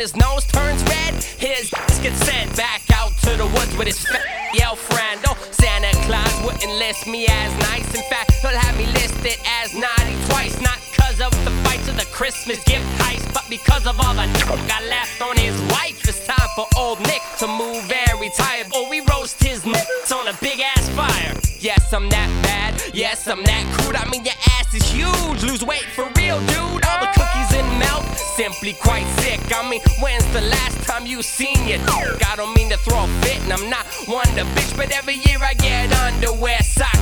[0.00, 3.98] his nose turns red, his ass gets sent back out to the woods with his
[4.06, 4.24] fat
[4.54, 5.20] yell friend.
[5.26, 7.88] Oh, Santa Claus wouldn't list me as nice.
[7.94, 10.60] In fact, he'll have me listed as naughty twice.
[10.60, 14.26] Not cause of the fights of the Christmas gift heist, but because of all the
[14.68, 15.98] got left on his wife.
[16.08, 18.64] It's time for old Nick to move and retire.
[18.74, 21.34] Or we roast his nuts on a big ass fire.
[21.60, 22.82] Yes, I'm that bad.
[22.94, 23.96] Yes, I'm that crude.
[23.96, 25.42] I mean, your ass is huge.
[25.42, 26.08] Lose weight for
[28.52, 29.40] simply quite sick.
[29.54, 32.26] I mean, when's the last time you seen your dick?
[32.26, 35.16] I don't mean to throw a fit, and I'm not one to bitch, but every
[35.26, 36.97] year I get underwear, socks,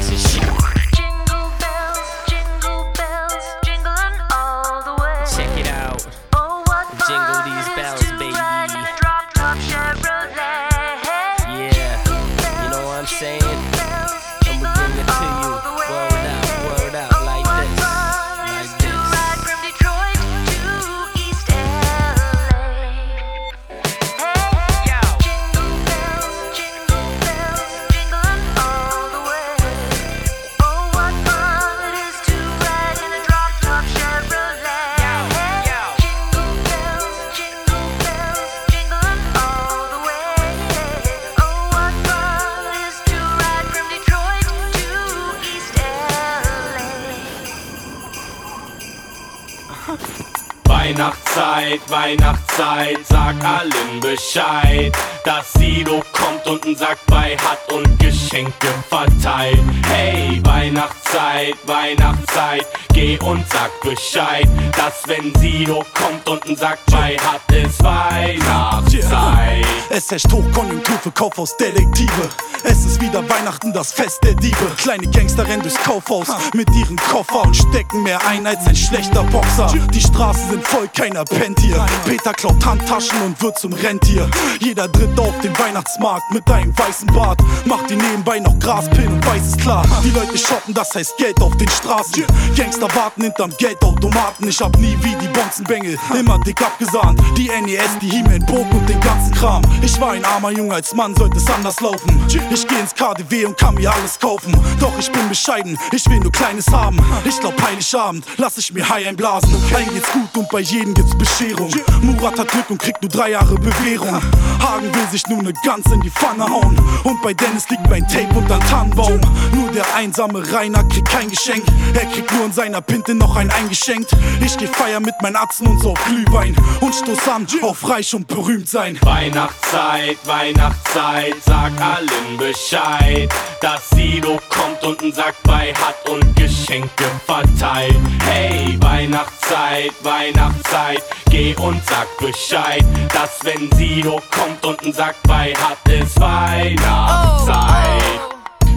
[51.90, 54.92] Weihnachtszeit, sag allen Bescheid,
[55.24, 57.98] dass Sido kommt und einen Sack bei hat und
[58.36, 59.58] Geschenke verteilt.
[59.86, 67.40] Hey, Weihnachtszeit, Weihnachtszeit, geh und sag Bescheid, dass wenn Sido kommt und Sack bei hat,
[67.56, 69.64] ist Weihnachtszeit.
[69.88, 72.28] Es herrscht Hochkonjunktur für Kaufhausdetektive.
[72.64, 74.70] Es ist wieder Weihnachten, das Fest der Diebe.
[74.76, 79.22] Kleine Gangster rennen durchs Kaufhaus mit ihren Koffer und stecken mehr ein als ein schlechter
[79.24, 79.72] Boxer.
[79.94, 81.86] Die Straßen sind voll, keiner pennt hier.
[82.04, 84.28] Peter klaut Handtaschen und wird zum Rentier.
[84.60, 87.40] Jeder Dritte auf dem Weihnachtsmarkt mit einem weißen Bart.
[87.64, 89.84] Macht die nebenbei noch Graspillen und weiß es klar.
[90.02, 92.24] Die Leute shoppen, das heißt Geld auf den Straßen.
[92.56, 94.48] Gangster warten hinterm Geldautomaten.
[94.48, 97.20] Ich hab nie wie die Bonzenbengel immer dick abgesahnt.
[97.36, 99.62] Die NES, die He-Man, Bogen und den ganzen Kram.
[99.82, 102.20] Ich war ein armer Junge, als Mann sollte es anders laufen.
[102.28, 104.52] Ich geh ins KDW und kann mir alles kaufen.
[104.80, 106.98] Doch ich bin bescheiden, ich will nur Kleines haben.
[107.24, 109.54] Ich glaub Heiligabend, lass ich mir High einblasen.
[109.74, 111.70] Allen geht's gut und bei jedem gibt's Bescherung.
[112.02, 114.20] Murat hat Glück und kriegt nur drei Jahre Bewährung.
[114.60, 116.78] Hagen will sich nur ne Gans in die Pfanne hauen.
[117.04, 119.20] Und bei Dennis liegt mein Tape unter Tannenbaum.
[119.52, 121.64] Nur der einsame Rainer kriegt kein Geschenk.
[121.94, 124.10] Er kriegt nur in seiner Pinte noch ein eingeschenkt.
[124.40, 126.56] Ich geh feiern mit meinen Atzen und so auf Glühwein.
[126.80, 128.98] Und stoß an auf reich und berühmt sein.
[129.02, 133.28] Weihnachtszeit, Weihnachtszeit, sag allen Bescheid,
[133.60, 136.36] dass Sido kommt und einen Sack bei hat und
[136.66, 137.96] Geschenke verteilt.
[138.24, 141.00] Hey, Weihnachtszeit, Weihnachtszeit,
[141.30, 148.20] geh und sag Bescheid, dass wenn Sido kommt und einen Sack bei hat, ist Weihnachtszeit.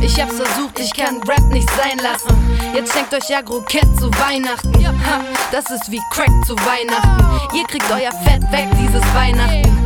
[0.02, 2.30] Ich hab's versucht, ich kann Rap nicht sein lassen.
[2.76, 4.86] Jetzt schenkt euch Agro-Cat zu Weihnachten.
[4.86, 5.22] Ha,
[5.52, 7.58] das ist wie Crack zu Weihnachten.
[7.58, 9.79] Ihr kriegt euer Fett weg dieses Weihnachten.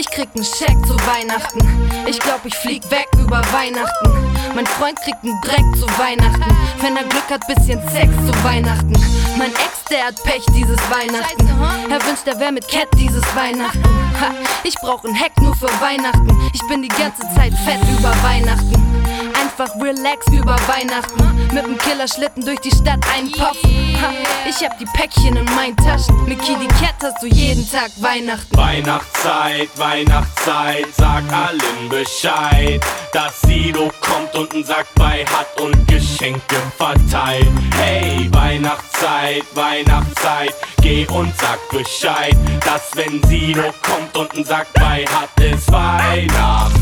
[0.00, 1.60] Ich krieg nen Scheck zu Weihnachten.
[2.06, 4.32] Ich glaub, ich flieg weg über Weihnachten.
[4.54, 6.42] Mein Freund kriegt nen Dreck zu Weihnachten.
[6.80, 8.94] Wenn er Glück hat, bisschen Sex zu Weihnachten.
[9.36, 11.46] Mein Ex, der hat Pech dieses Weihnachten.
[11.90, 13.84] Er wünscht, er wär mit Cat dieses Weihnachten.
[14.18, 14.32] Ha,
[14.64, 16.50] ich brauch ein Heck nur für Weihnachten.
[16.54, 18.89] Ich bin die ganze Zeit fett über Weihnachten.
[19.60, 21.52] Einfach relax über Weihnachten.
[21.52, 23.70] Mit dem Killerschlitten durch die Stadt einpoffen.
[24.00, 24.10] Ha,
[24.48, 26.24] ich hab die Päckchen in meinen Taschen.
[26.24, 28.56] Mit Kitty Cat hast du jeden Tag Weihnachten.
[28.56, 32.80] Weihnachtszeit, Weihnachtszeit, sag allen Bescheid,
[33.12, 37.46] dass Sido kommt und einen Sack bei hat und Geschenke verteilt.
[37.76, 42.34] Hey, Weihnachtszeit, Weihnachtszeit, geh und sag Bescheid,
[42.64, 46.79] dass wenn Sido kommt und einen Sack bei hat, ist Weihnachtszeit.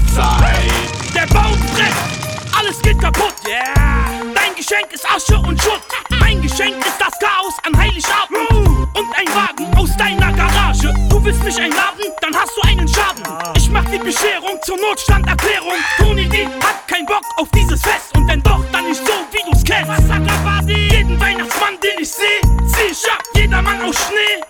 [4.78, 5.80] Geschenk ist Asche und Schutt.
[6.20, 8.48] Mein Geschenk ist das Chaos an Heiligabend
[8.96, 10.94] und ein Wagen aus deiner Garage.
[11.08, 13.24] Du willst mich einladen, dann hast du einen Schaden.
[13.56, 15.74] Ich mach die Bescherung zur Notstanderklärung.
[15.98, 19.50] Tony D hat keinen Bock auf dieses Fest und wenn doch, dann nicht so, wie
[19.50, 19.90] du's kennst.
[20.68, 23.22] Jeden Weihnachtsmann, den ich seh, zieh ich ab.
[23.34, 24.47] Jeder Mann aus Schnee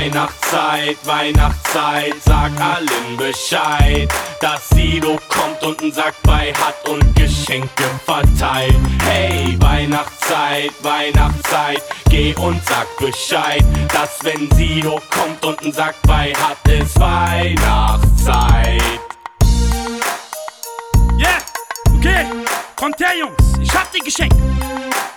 [0.00, 4.08] Weihnachtszeit, Weihnachtszeit, sag allen Bescheid,
[4.40, 8.74] dass Sido kommt und einen Sack bei hat und Geschenke verteilt.
[9.04, 16.32] Hey, Weihnachtszeit, Weihnachtszeit, geh und sag Bescheid, dass wenn Sido kommt und einen Sack bei
[16.32, 18.80] hat, ist Weihnachtszeit.
[21.18, 21.42] Yeah,
[21.94, 22.24] okay,
[22.80, 24.34] kommt her, Jungs, ich hab dir geschenkt.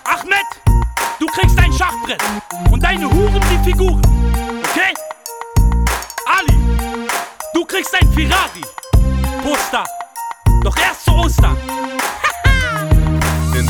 [0.04, 0.46] Ahmed,
[1.18, 2.22] du kriegst ein Schachbrett
[2.70, 4.02] und deine Huren die Figuren,
[4.60, 4.94] okay?
[6.26, 6.60] Ali,
[7.54, 8.64] du kriegst ein Ferrari.
[9.42, 9.86] Poster,
[10.62, 11.58] doch erst zu Ostern.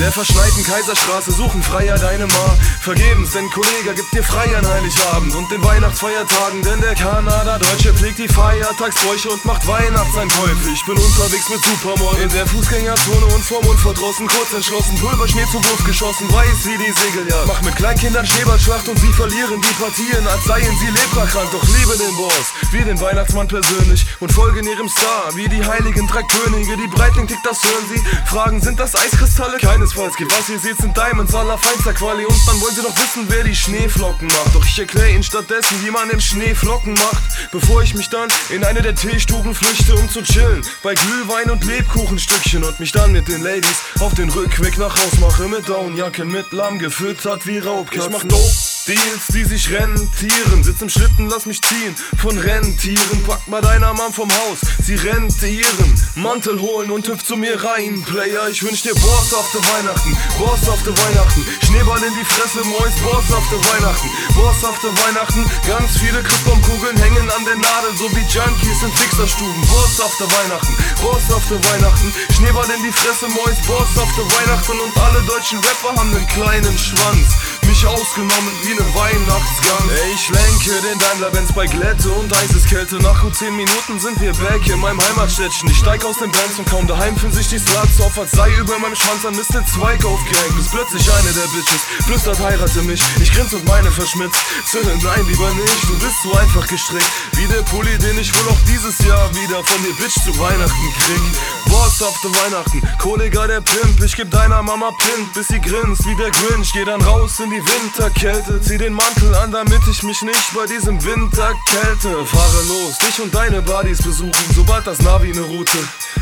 [0.03, 2.57] Der verschneiten Kaiserstraße suchen Freier deine Ma.
[2.81, 6.61] Vergebens, denn Kollege gibt dir frei an Heiligabend und den Weihnachtsfeiertagen.
[6.61, 10.69] Denn der Kanada-Deutsche pflegt die Feiertagsbräuche und macht Weihnachtseinkäufe.
[10.73, 14.27] Ich bin unterwegs mit Supermord in der Fußgängerzone und vorm Unverdrossen.
[14.27, 17.47] Kurz entschlossen, Pulverschnee zum Wurf geschossen, weiß wie die Segeljagd.
[17.47, 21.49] Mach mit Kleinkindern Schneeballschlacht und sie verlieren die Partien, als seien sie leprakrank.
[21.53, 26.07] Doch liebe den Boss, wie den Weihnachtsmann persönlich und folgen ihrem Star, wie die heiligen
[26.07, 26.75] drei Könige.
[26.75, 28.03] Die Breitling tickt, das hören sie.
[28.25, 29.59] Fragen, sind das Eiskristalle?
[29.59, 32.25] Keinesfalls, geht was ihr seht, sind Diamonds aller feinster Quali.
[32.25, 34.55] Und dann wollen sie doch wissen, wer die Schneeflocken macht.
[34.55, 37.51] Doch ich erkläre ihnen stattdessen, wie man im Schnee Flocken macht.
[37.51, 40.63] Bevor ich mich dann in eine der Teestuben flüchte, um zu chillen.
[40.81, 45.19] Bei Glühwein und Lebkuchenstückchen und mich dann mit den Ladies auf den Rückweg nach Haus
[45.19, 45.47] mache.
[45.47, 48.11] Mit Downjacken, mit Lamm gefüttert wie Raubkatzen.
[48.11, 50.63] Ich mach Dope Deals, die sich rentieren.
[50.63, 51.95] Sitz im Schlitten, lass mich ziehen.
[52.17, 54.59] Von Rentieren, pack mal deiner Mom vom Haus.
[54.83, 55.87] Sie rentieren.
[56.15, 58.03] Mantel holen und hüpft zu mir rein.
[58.03, 60.17] Player, ich wünsch dir boshafte Weihnachten.
[60.37, 61.45] Boshafte Weihnachten.
[61.65, 62.91] Schneeball in die Fresse, Mois.
[62.99, 64.09] Boshafte Weihnachten.
[64.35, 65.45] Boshafte Weihnachten.
[65.65, 69.61] Ganz viele Christbaumkugeln hängen an der Nadel, so wie Junkies in Fixerstuben.
[69.67, 70.75] Boshafte Weihnachten.
[71.01, 72.13] Boshafte Weihnachten.
[72.35, 73.55] Schneeball in die Fresse, Mois.
[73.65, 74.75] Boshafte Weihnachten.
[74.79, 77.62] Und alle deutschen Rapper haben einen kleinen Schwanz.
[77.83, 79.91] Mich ausgenommen wie ne Weihnachtsgans.
[79.91, 82.95] Ey, ich lenke den Daimler-Benz bei Glätte und Eiseskälte.
[82.97, 85.69] Nach gut 10 Minuten sind wir back in meinem Heimatstädtchen.
[85.69, 88.49] Ich steig aus dem Benz und kaum daheim fühlt sich die Sluts auf, als sei
[88.55, 89.65] über meinem Schwanz ein Mr.
[89.67, 90.55] Zweig aufgehängt.
[90.55, 93.01] Bis plötzlich eine der Bitches flüstert, heirate mich.
[93.21, 94.39] Ich grins und meine verschmitzt.
[94.71, 97.11] Zölle, nein, lieber nicht, du bist so einfach gestrickt.
[97.33, 100.93] Wie der Pulli, den ich wohl auch dieses Jahr wieder von dir Bitch zu Weihnachten
[101.03, 101.21] krieg.
[101.65, 104.01] Boshafte Weihnachten, Kollega der Pimp.
[104.03, 106.71] Ich geb deiner Mama Pimp, bis sie grinst wie der Grinch.
[106.71, 110.65] Geh dann raus in die Winterkälte, zieh den Mantel an, damit ich mich nicht bei
[110.65, 112.97] diesem Winterkälte fahre los.
[112.99, 115.77] Dich und deine Buddies besuchen, sobald das Navi ne Route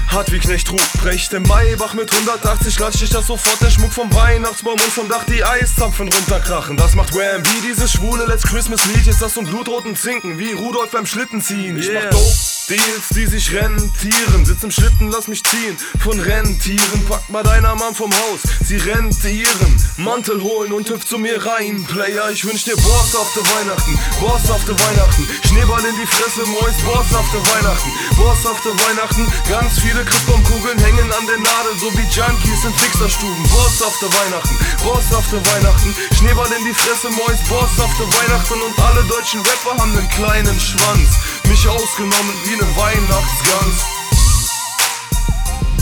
[0.08, 0.78] hat wie Knecht Ruh.
[1.02, 5.10] Brecht im Maybach mit 180, klatsch ich das sofort der Schmuck vom Weihnachtsbaum und vom
[5.10, 6.78] Dach die Eiszapfen runterkrachen.
[6.78, 9.06] Das macht Wham, wie dieses schwule Let's Christmas Lied.
[9.06, 11.78] Jetzt das so blutroten Zinken, wie Rudolf beim Schlitten ziehen.
[11.78, 14.45] Ich mach dope Deals, die sich rentieren.
[14.45, 15.76] Sitz im Schlitten, lass mich ziehen.
[15.99, 18.47] Von Rentieren, pack mal deiner Mann vom Haus.
[18.63, 19.76] Sie rentieren.
[19.97, 21.84] Mantel holen und hüpft zu mir rein.
[21.84, 23.99] Player, ich wünsch dir boshafte Weihnachten.
[24.22, 25.28] Boshafte Weihnachten.
[25.49, 26.72] Schneeball in die Fresse, Mois.
[26.88, 27.91] Boshafte Weihnachten.
[28.15, 29.28] Boshafte Weihnachten.
[29.49, 33.43] Ganz viele Christbaumkugeln hängen an der Nadel, so wie Junkies in Fixerstuben.
[33.51, 34.55] Boshafte Weihnachten.
[34.80, 35.93] Boshafte Weihnachten.
[36.15, 37.36] Schneeball in die Fresse, Mois.
[37.51, 38.61] Boshafte Weihnachten.
[38.63, 41.19] Und alle deutschen Rapper haben einen kleinen Schwanz.
[41.52, 43.84] Mich ausgenommen wie ne Weihnachtsgans.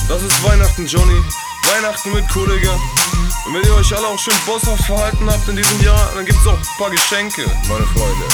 [0.07, 1.21] Das ist Weihnachten, Johnny.
[1.71, 2.71] Weihnachten mit Kollege.
[3.45, 6.47] Und wenn ihr euch alle auch schön bosshaft verhalten habt in diesem Jahr, dann gibt's
[6.47, 8.25] auch ein paar Geschenke, meine Freunde.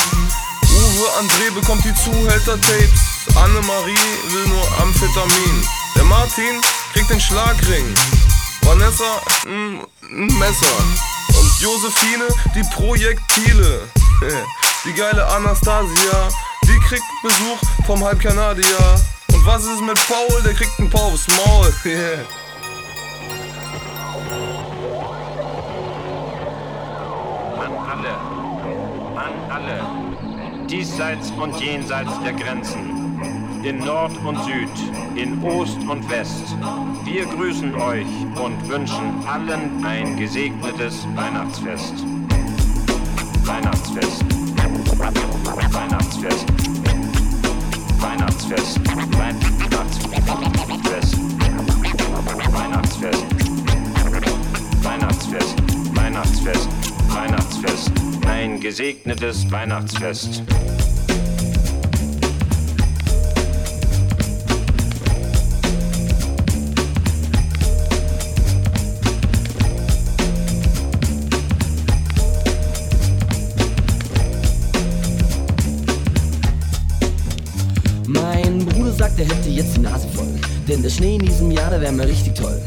[0.64, 3.36] Uwe André bekommt die Zuhälter-Tapes.
[3.36, 3.98] Annemarie
[4.30, 5.68] will nur Amphetamin.
[5.98, 6.62] Der Martin
[6.94, 7.94] kriegt den Schlagring.
[8.62, 9.86] Vanessa ein
[10.40, 10.78] Messer.
[11.38, 13.82] Und Josephine die Projektile.
[14.86, 16.30] Die geile Anastasia,
[16.64, 19.02] die kriegt Besuch vom Halbkanadier.
[19.34, 20.44] Und was ist mit Paul?
[20.44, 21.74] Der kriegt ein paar aufs Maul.
[21.84, 22.20] Yeah.
[27.58, 28.14] An alle,
[29.16, 29.82] an alle,
[30.68, 33.20] diesseits und jenseits der Grenzen,
[33.64, 34.70] in Nord und Süd,
[35.16, 36.56] in Ost und West.
[37.04, 38.06] Wir grüßen euch
[38.36, 41.96] und wünschen allen ein gesegnetes Weihnachtsfest.
[43.46, 44.35] Weihnachtsfest.
[46.26, 46.50] Weihnachtsfest.
[48.02, 48.80] Weihnachtsfest.
[50.28, 51.18] Weihnachtsfest.
[52.52, 53.26] Weihnachtsfest.
[54.84, 55.56] Weihnachtsfest.
[55.96, 56.70] Weihnachtsfest.
[57.10, 57.92] Weihnachtsfest.
[58.28, 60.42] Ein gesegnetes Weihnachtsfest.
[79.26, 80.28] Hätte jetzt die Nase voll.
[80.68, 82.62] Denn der Schnee in diesem Jahr, der wäre mir richtig toll.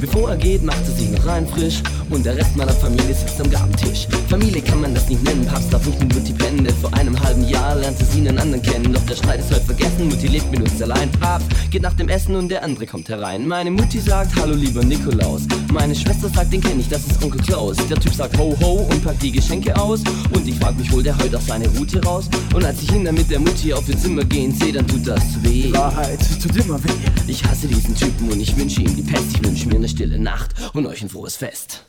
[0.00, 1.82] Bevor er geht, macht er sich noch rein frisch
[2.12, 4.06] und der Rest meiner Familie sitzt am Gabentisch.
[4.28, 7.18] Familie kann man das nicht nennen, Papst darf nicht mit Mutti pennen, denn vor einem
[7.18, 8.92] halben Jahr lernte sie einen anderen kennen.
[8.92, 11.10] Doch der Streit ist heute vergessen, Mutti lebt mit uns allein.
[11.12, 13.46] Papst geht nach dem Essen und der andere kommt herein.
[13.46, 15.42] Meine Mutti sagt, hallo lieber Nikolaus.
[15.72, 17.76] Meine Schwester sagt, den kenn ich, das ist Onkel Klaus.
[17.88, 20.00] Der Typ sagt ho ho und packt die Geschenke aus.
[20.34, 22.28] Und ich frag mich, holt er heute auch seine Route raus?
[22.54, 25.06] Und als ich ihn dann mit der Mutti auf ihr Zimmer gehen sehe, dann tut
[25.06, 25.62] das weh.
[25.62, 26.90] Die Wahrheit tut immer weh.
[27.26, 29.24] Ich hasse diesen Typen und ich wünsche ihm die Pest.
[29.34, 31.84] Ich wünsche mir eine stille Nacht und euch ein frohes Fest.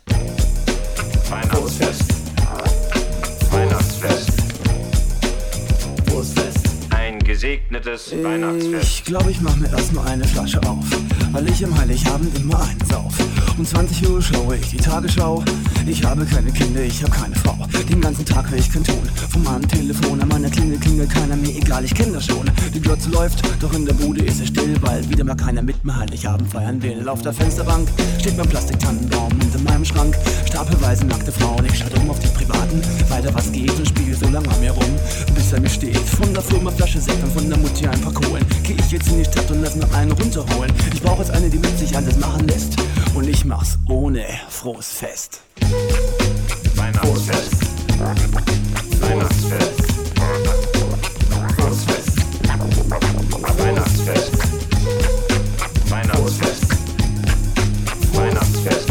[1.30, 2.04] Weihnachtsfest.
[3.52, 4.32] Weihnachtsfest.
[6.08, 6.68] Frohes Fest.
[6.92, 8.84] Ein gesegnetes Weihnachtsfest.
[8.84, 10.86] Ich glaube, ich mache mir erstmal eine Flasche auf,
[11.32, 13.14] weil ich am Heiligabend immer einen sauf.
[13.58, 15.44] Um 20 Uhr schaue ich die Tagesschau.
[15.86, 17.63] Ich habe keine Kinder, ich habe keine Frau.
[17.90, 19.02] Den ganzen Tag will ich kein Ton.
[19.32, 22.50] Vom meinem Telefon an meiner Klingel klingelt keiner mir, egal, ich kenn das schon.
[22.74, 25.84] Die Glotze läuft, doch in der Bude ist es still, weil wieder mal keiner mit
[25.84, 27.08] mir Heiligabend feiern will.
[27.08, 27.88] Auf der Fensterbank
[28.20, 29.32] steht mein Plastiktannenbaum
[29.64, 30.16] in meinem Schrank
[30.48, 31.66] stapelweise nackte Frauen.
[31.66, 34.60] Ich schalte um auf die privaten, weil da was geht und spiele so lange an
[34.60, 34.96] mir rum,
[35.34, 35.98] bis er mir steht.
[35.98, 38.46] Von der Firma Flasche Sekt und von der Mutti ein paar Kohlen.
[38.64, 40.72] Geh ich jetzt in die Stadt und lass noch einen runterholen.
[40.94, 42.76] Ich brauche jetzt eine, die mit sich alles machen lässt.
[43.14, 45.42] Und ich mach's ohne frohes Fest.
[46.76, 47.63] Weihnachtsfest.
[48.00, 49.84] Weihnachtsfest.
[51.58, 52.18] Weihnachtsfest.
[53.58, 54.38] Weihnachtsfest.
[55.90, 56.68] Weihnachtsfest.
[58.14, 58.90] Weihnachtsfest.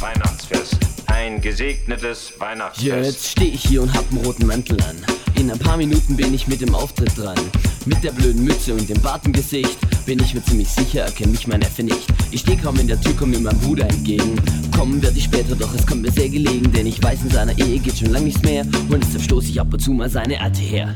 [0.00, 0.76] Weihnachtsfest.
[1.06, 3.06] Ein gesegnetes Weihnachtsfest.
[3.06, 4.96] jetzt stehe ich hier und hab einen roten Mantel an.
[5.36, 7.38] In ein paar Minuten bin ich mit dem Auftritt dran.
[7.86, 9.78] Mit der blöden Mütze und dem Bart im Gesicht
[10.08, 12.06] bin ich mir ziemlich sicher, erkennt mich mein Neffe nicht.
[12.30, 14.40] Ich stehe kaum in der Tür, komm mir mein Bruder entgegen.
[14.74, 17.58] Kommen werde ich später, doch es kommt mir sehr gelegen, denn ich weiß, in seiner
[17.58, 18.62] Ehe geht schon lang nichts mehr.
[18.88, 20.94] Und deshalb stoß ich ab und zu mal seine Alte her.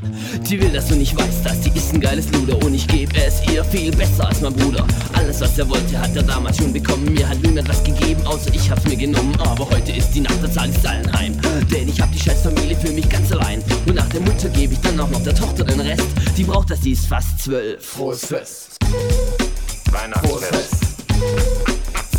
[0.49, 3.15] Die will, dass du nicht weißt, dass die ist ein geiles Luder und ich gebe
[3.17, 4.87] es ihr viel besser als mein Bruder.
[5.13, 7.13] Alles, was er wollte, hat er damals schon bekommen.
[7.13, 9.37] Mir hat niemand was gegeben, außer ich hab's mir genommen.
[9.41, 11.37] Aber heute ist die Nacht, da zahl ich's allen heim.
[11.71, 13.63] Denn ich hab die scheiß Familie für mich ganz allein.
[13.87, 16.07] Und nach der Mutter gebe ich dann auch noch der Tochter den Rest.
[16.39, 17.85] Die braucht das, die ist fast zwölf.
[17.85, 18.79] Frohes Fest.
[19.91, 20.75] Weihnachtsfest.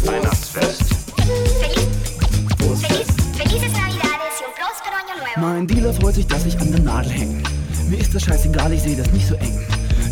[0.05, 0.81] Weihnachtsfest.
[5.37, 7.43] Mein Dealer freut sich, dass ich an der Nadel hänge.
[7.89, 9.59] Mir ist das scheißegal, ich sehe das nicht so eng.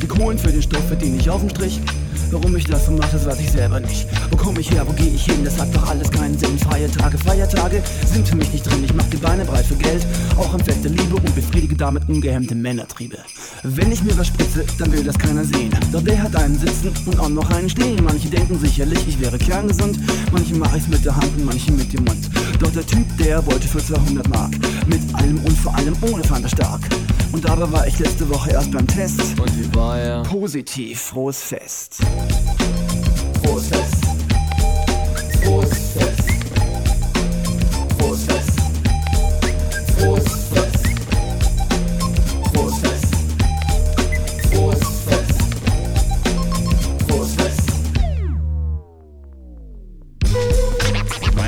[0.01, 1.79] Die Kohlen für den Stoff verdiene ich auf dem Strich.
[2.31, 4.07] Warum ich das so mache, das weiß ich selber nicht.
[4.29, 6.57] Wo komme ich her, wo gehe ich hin, das hat doch alles keinen Sinn.
[6.57, 8.83] Freie Tage, Feiertage sind für mich nicht drin.
[8.85, 10.05] Ich mach die Beine breit für Geld,
[10.37, 13.17] auch am Fest der Liebe und befriedige damit ungehemmte Männertriebe.
[13.63, 15.71] Wenn ich mir was spritze, dann will das keiner sehen.
[15.91, 18.01] Doch der hat einen sitzen und auch noch einen stehen.
[18.03, 19.99] Manche denken sicherlich, ich wäre kerngesund.
[20.31, 22.29] Manche mache ich's mit der Hand und manche mit dem Mund.
[22.59, 24.51] Doch der Typ, der wollte für 200 Mark.
[24.87, 26.81] Mit allem und vor allem ohne Fanta stark.
[27.31, 29.21] Und dabei war ich letzte Woche erst beim Test.
[29.39, 30.23] Und wie war er?
[30.23, 31.99] Positiv, frohes Fest.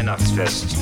[0.03, 0.75] Weihnachtsfest.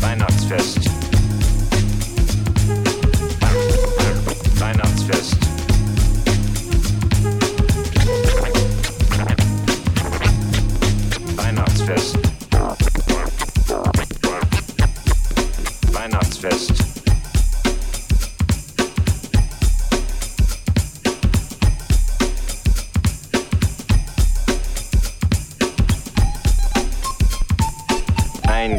[0.00, 0.99] Weihnachtsfest.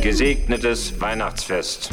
[0.02, 1.90] Gesegnetes Weihnachtsfest.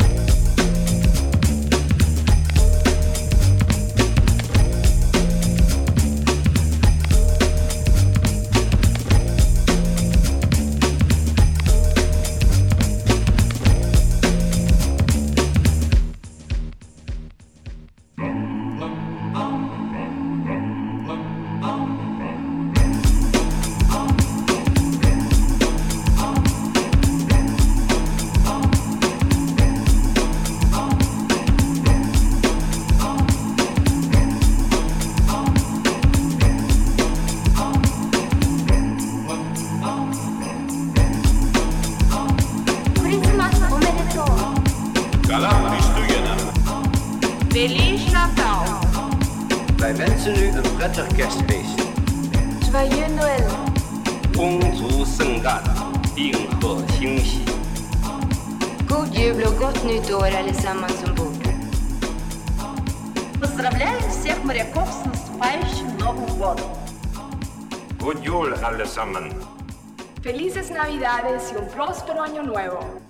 [72.18, 73.00] Próspero año nuevo.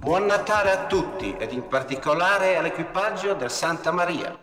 [0.00, 4.39] Buon Natale a tutti ed in particolare all'equipaggio del Santa Maria.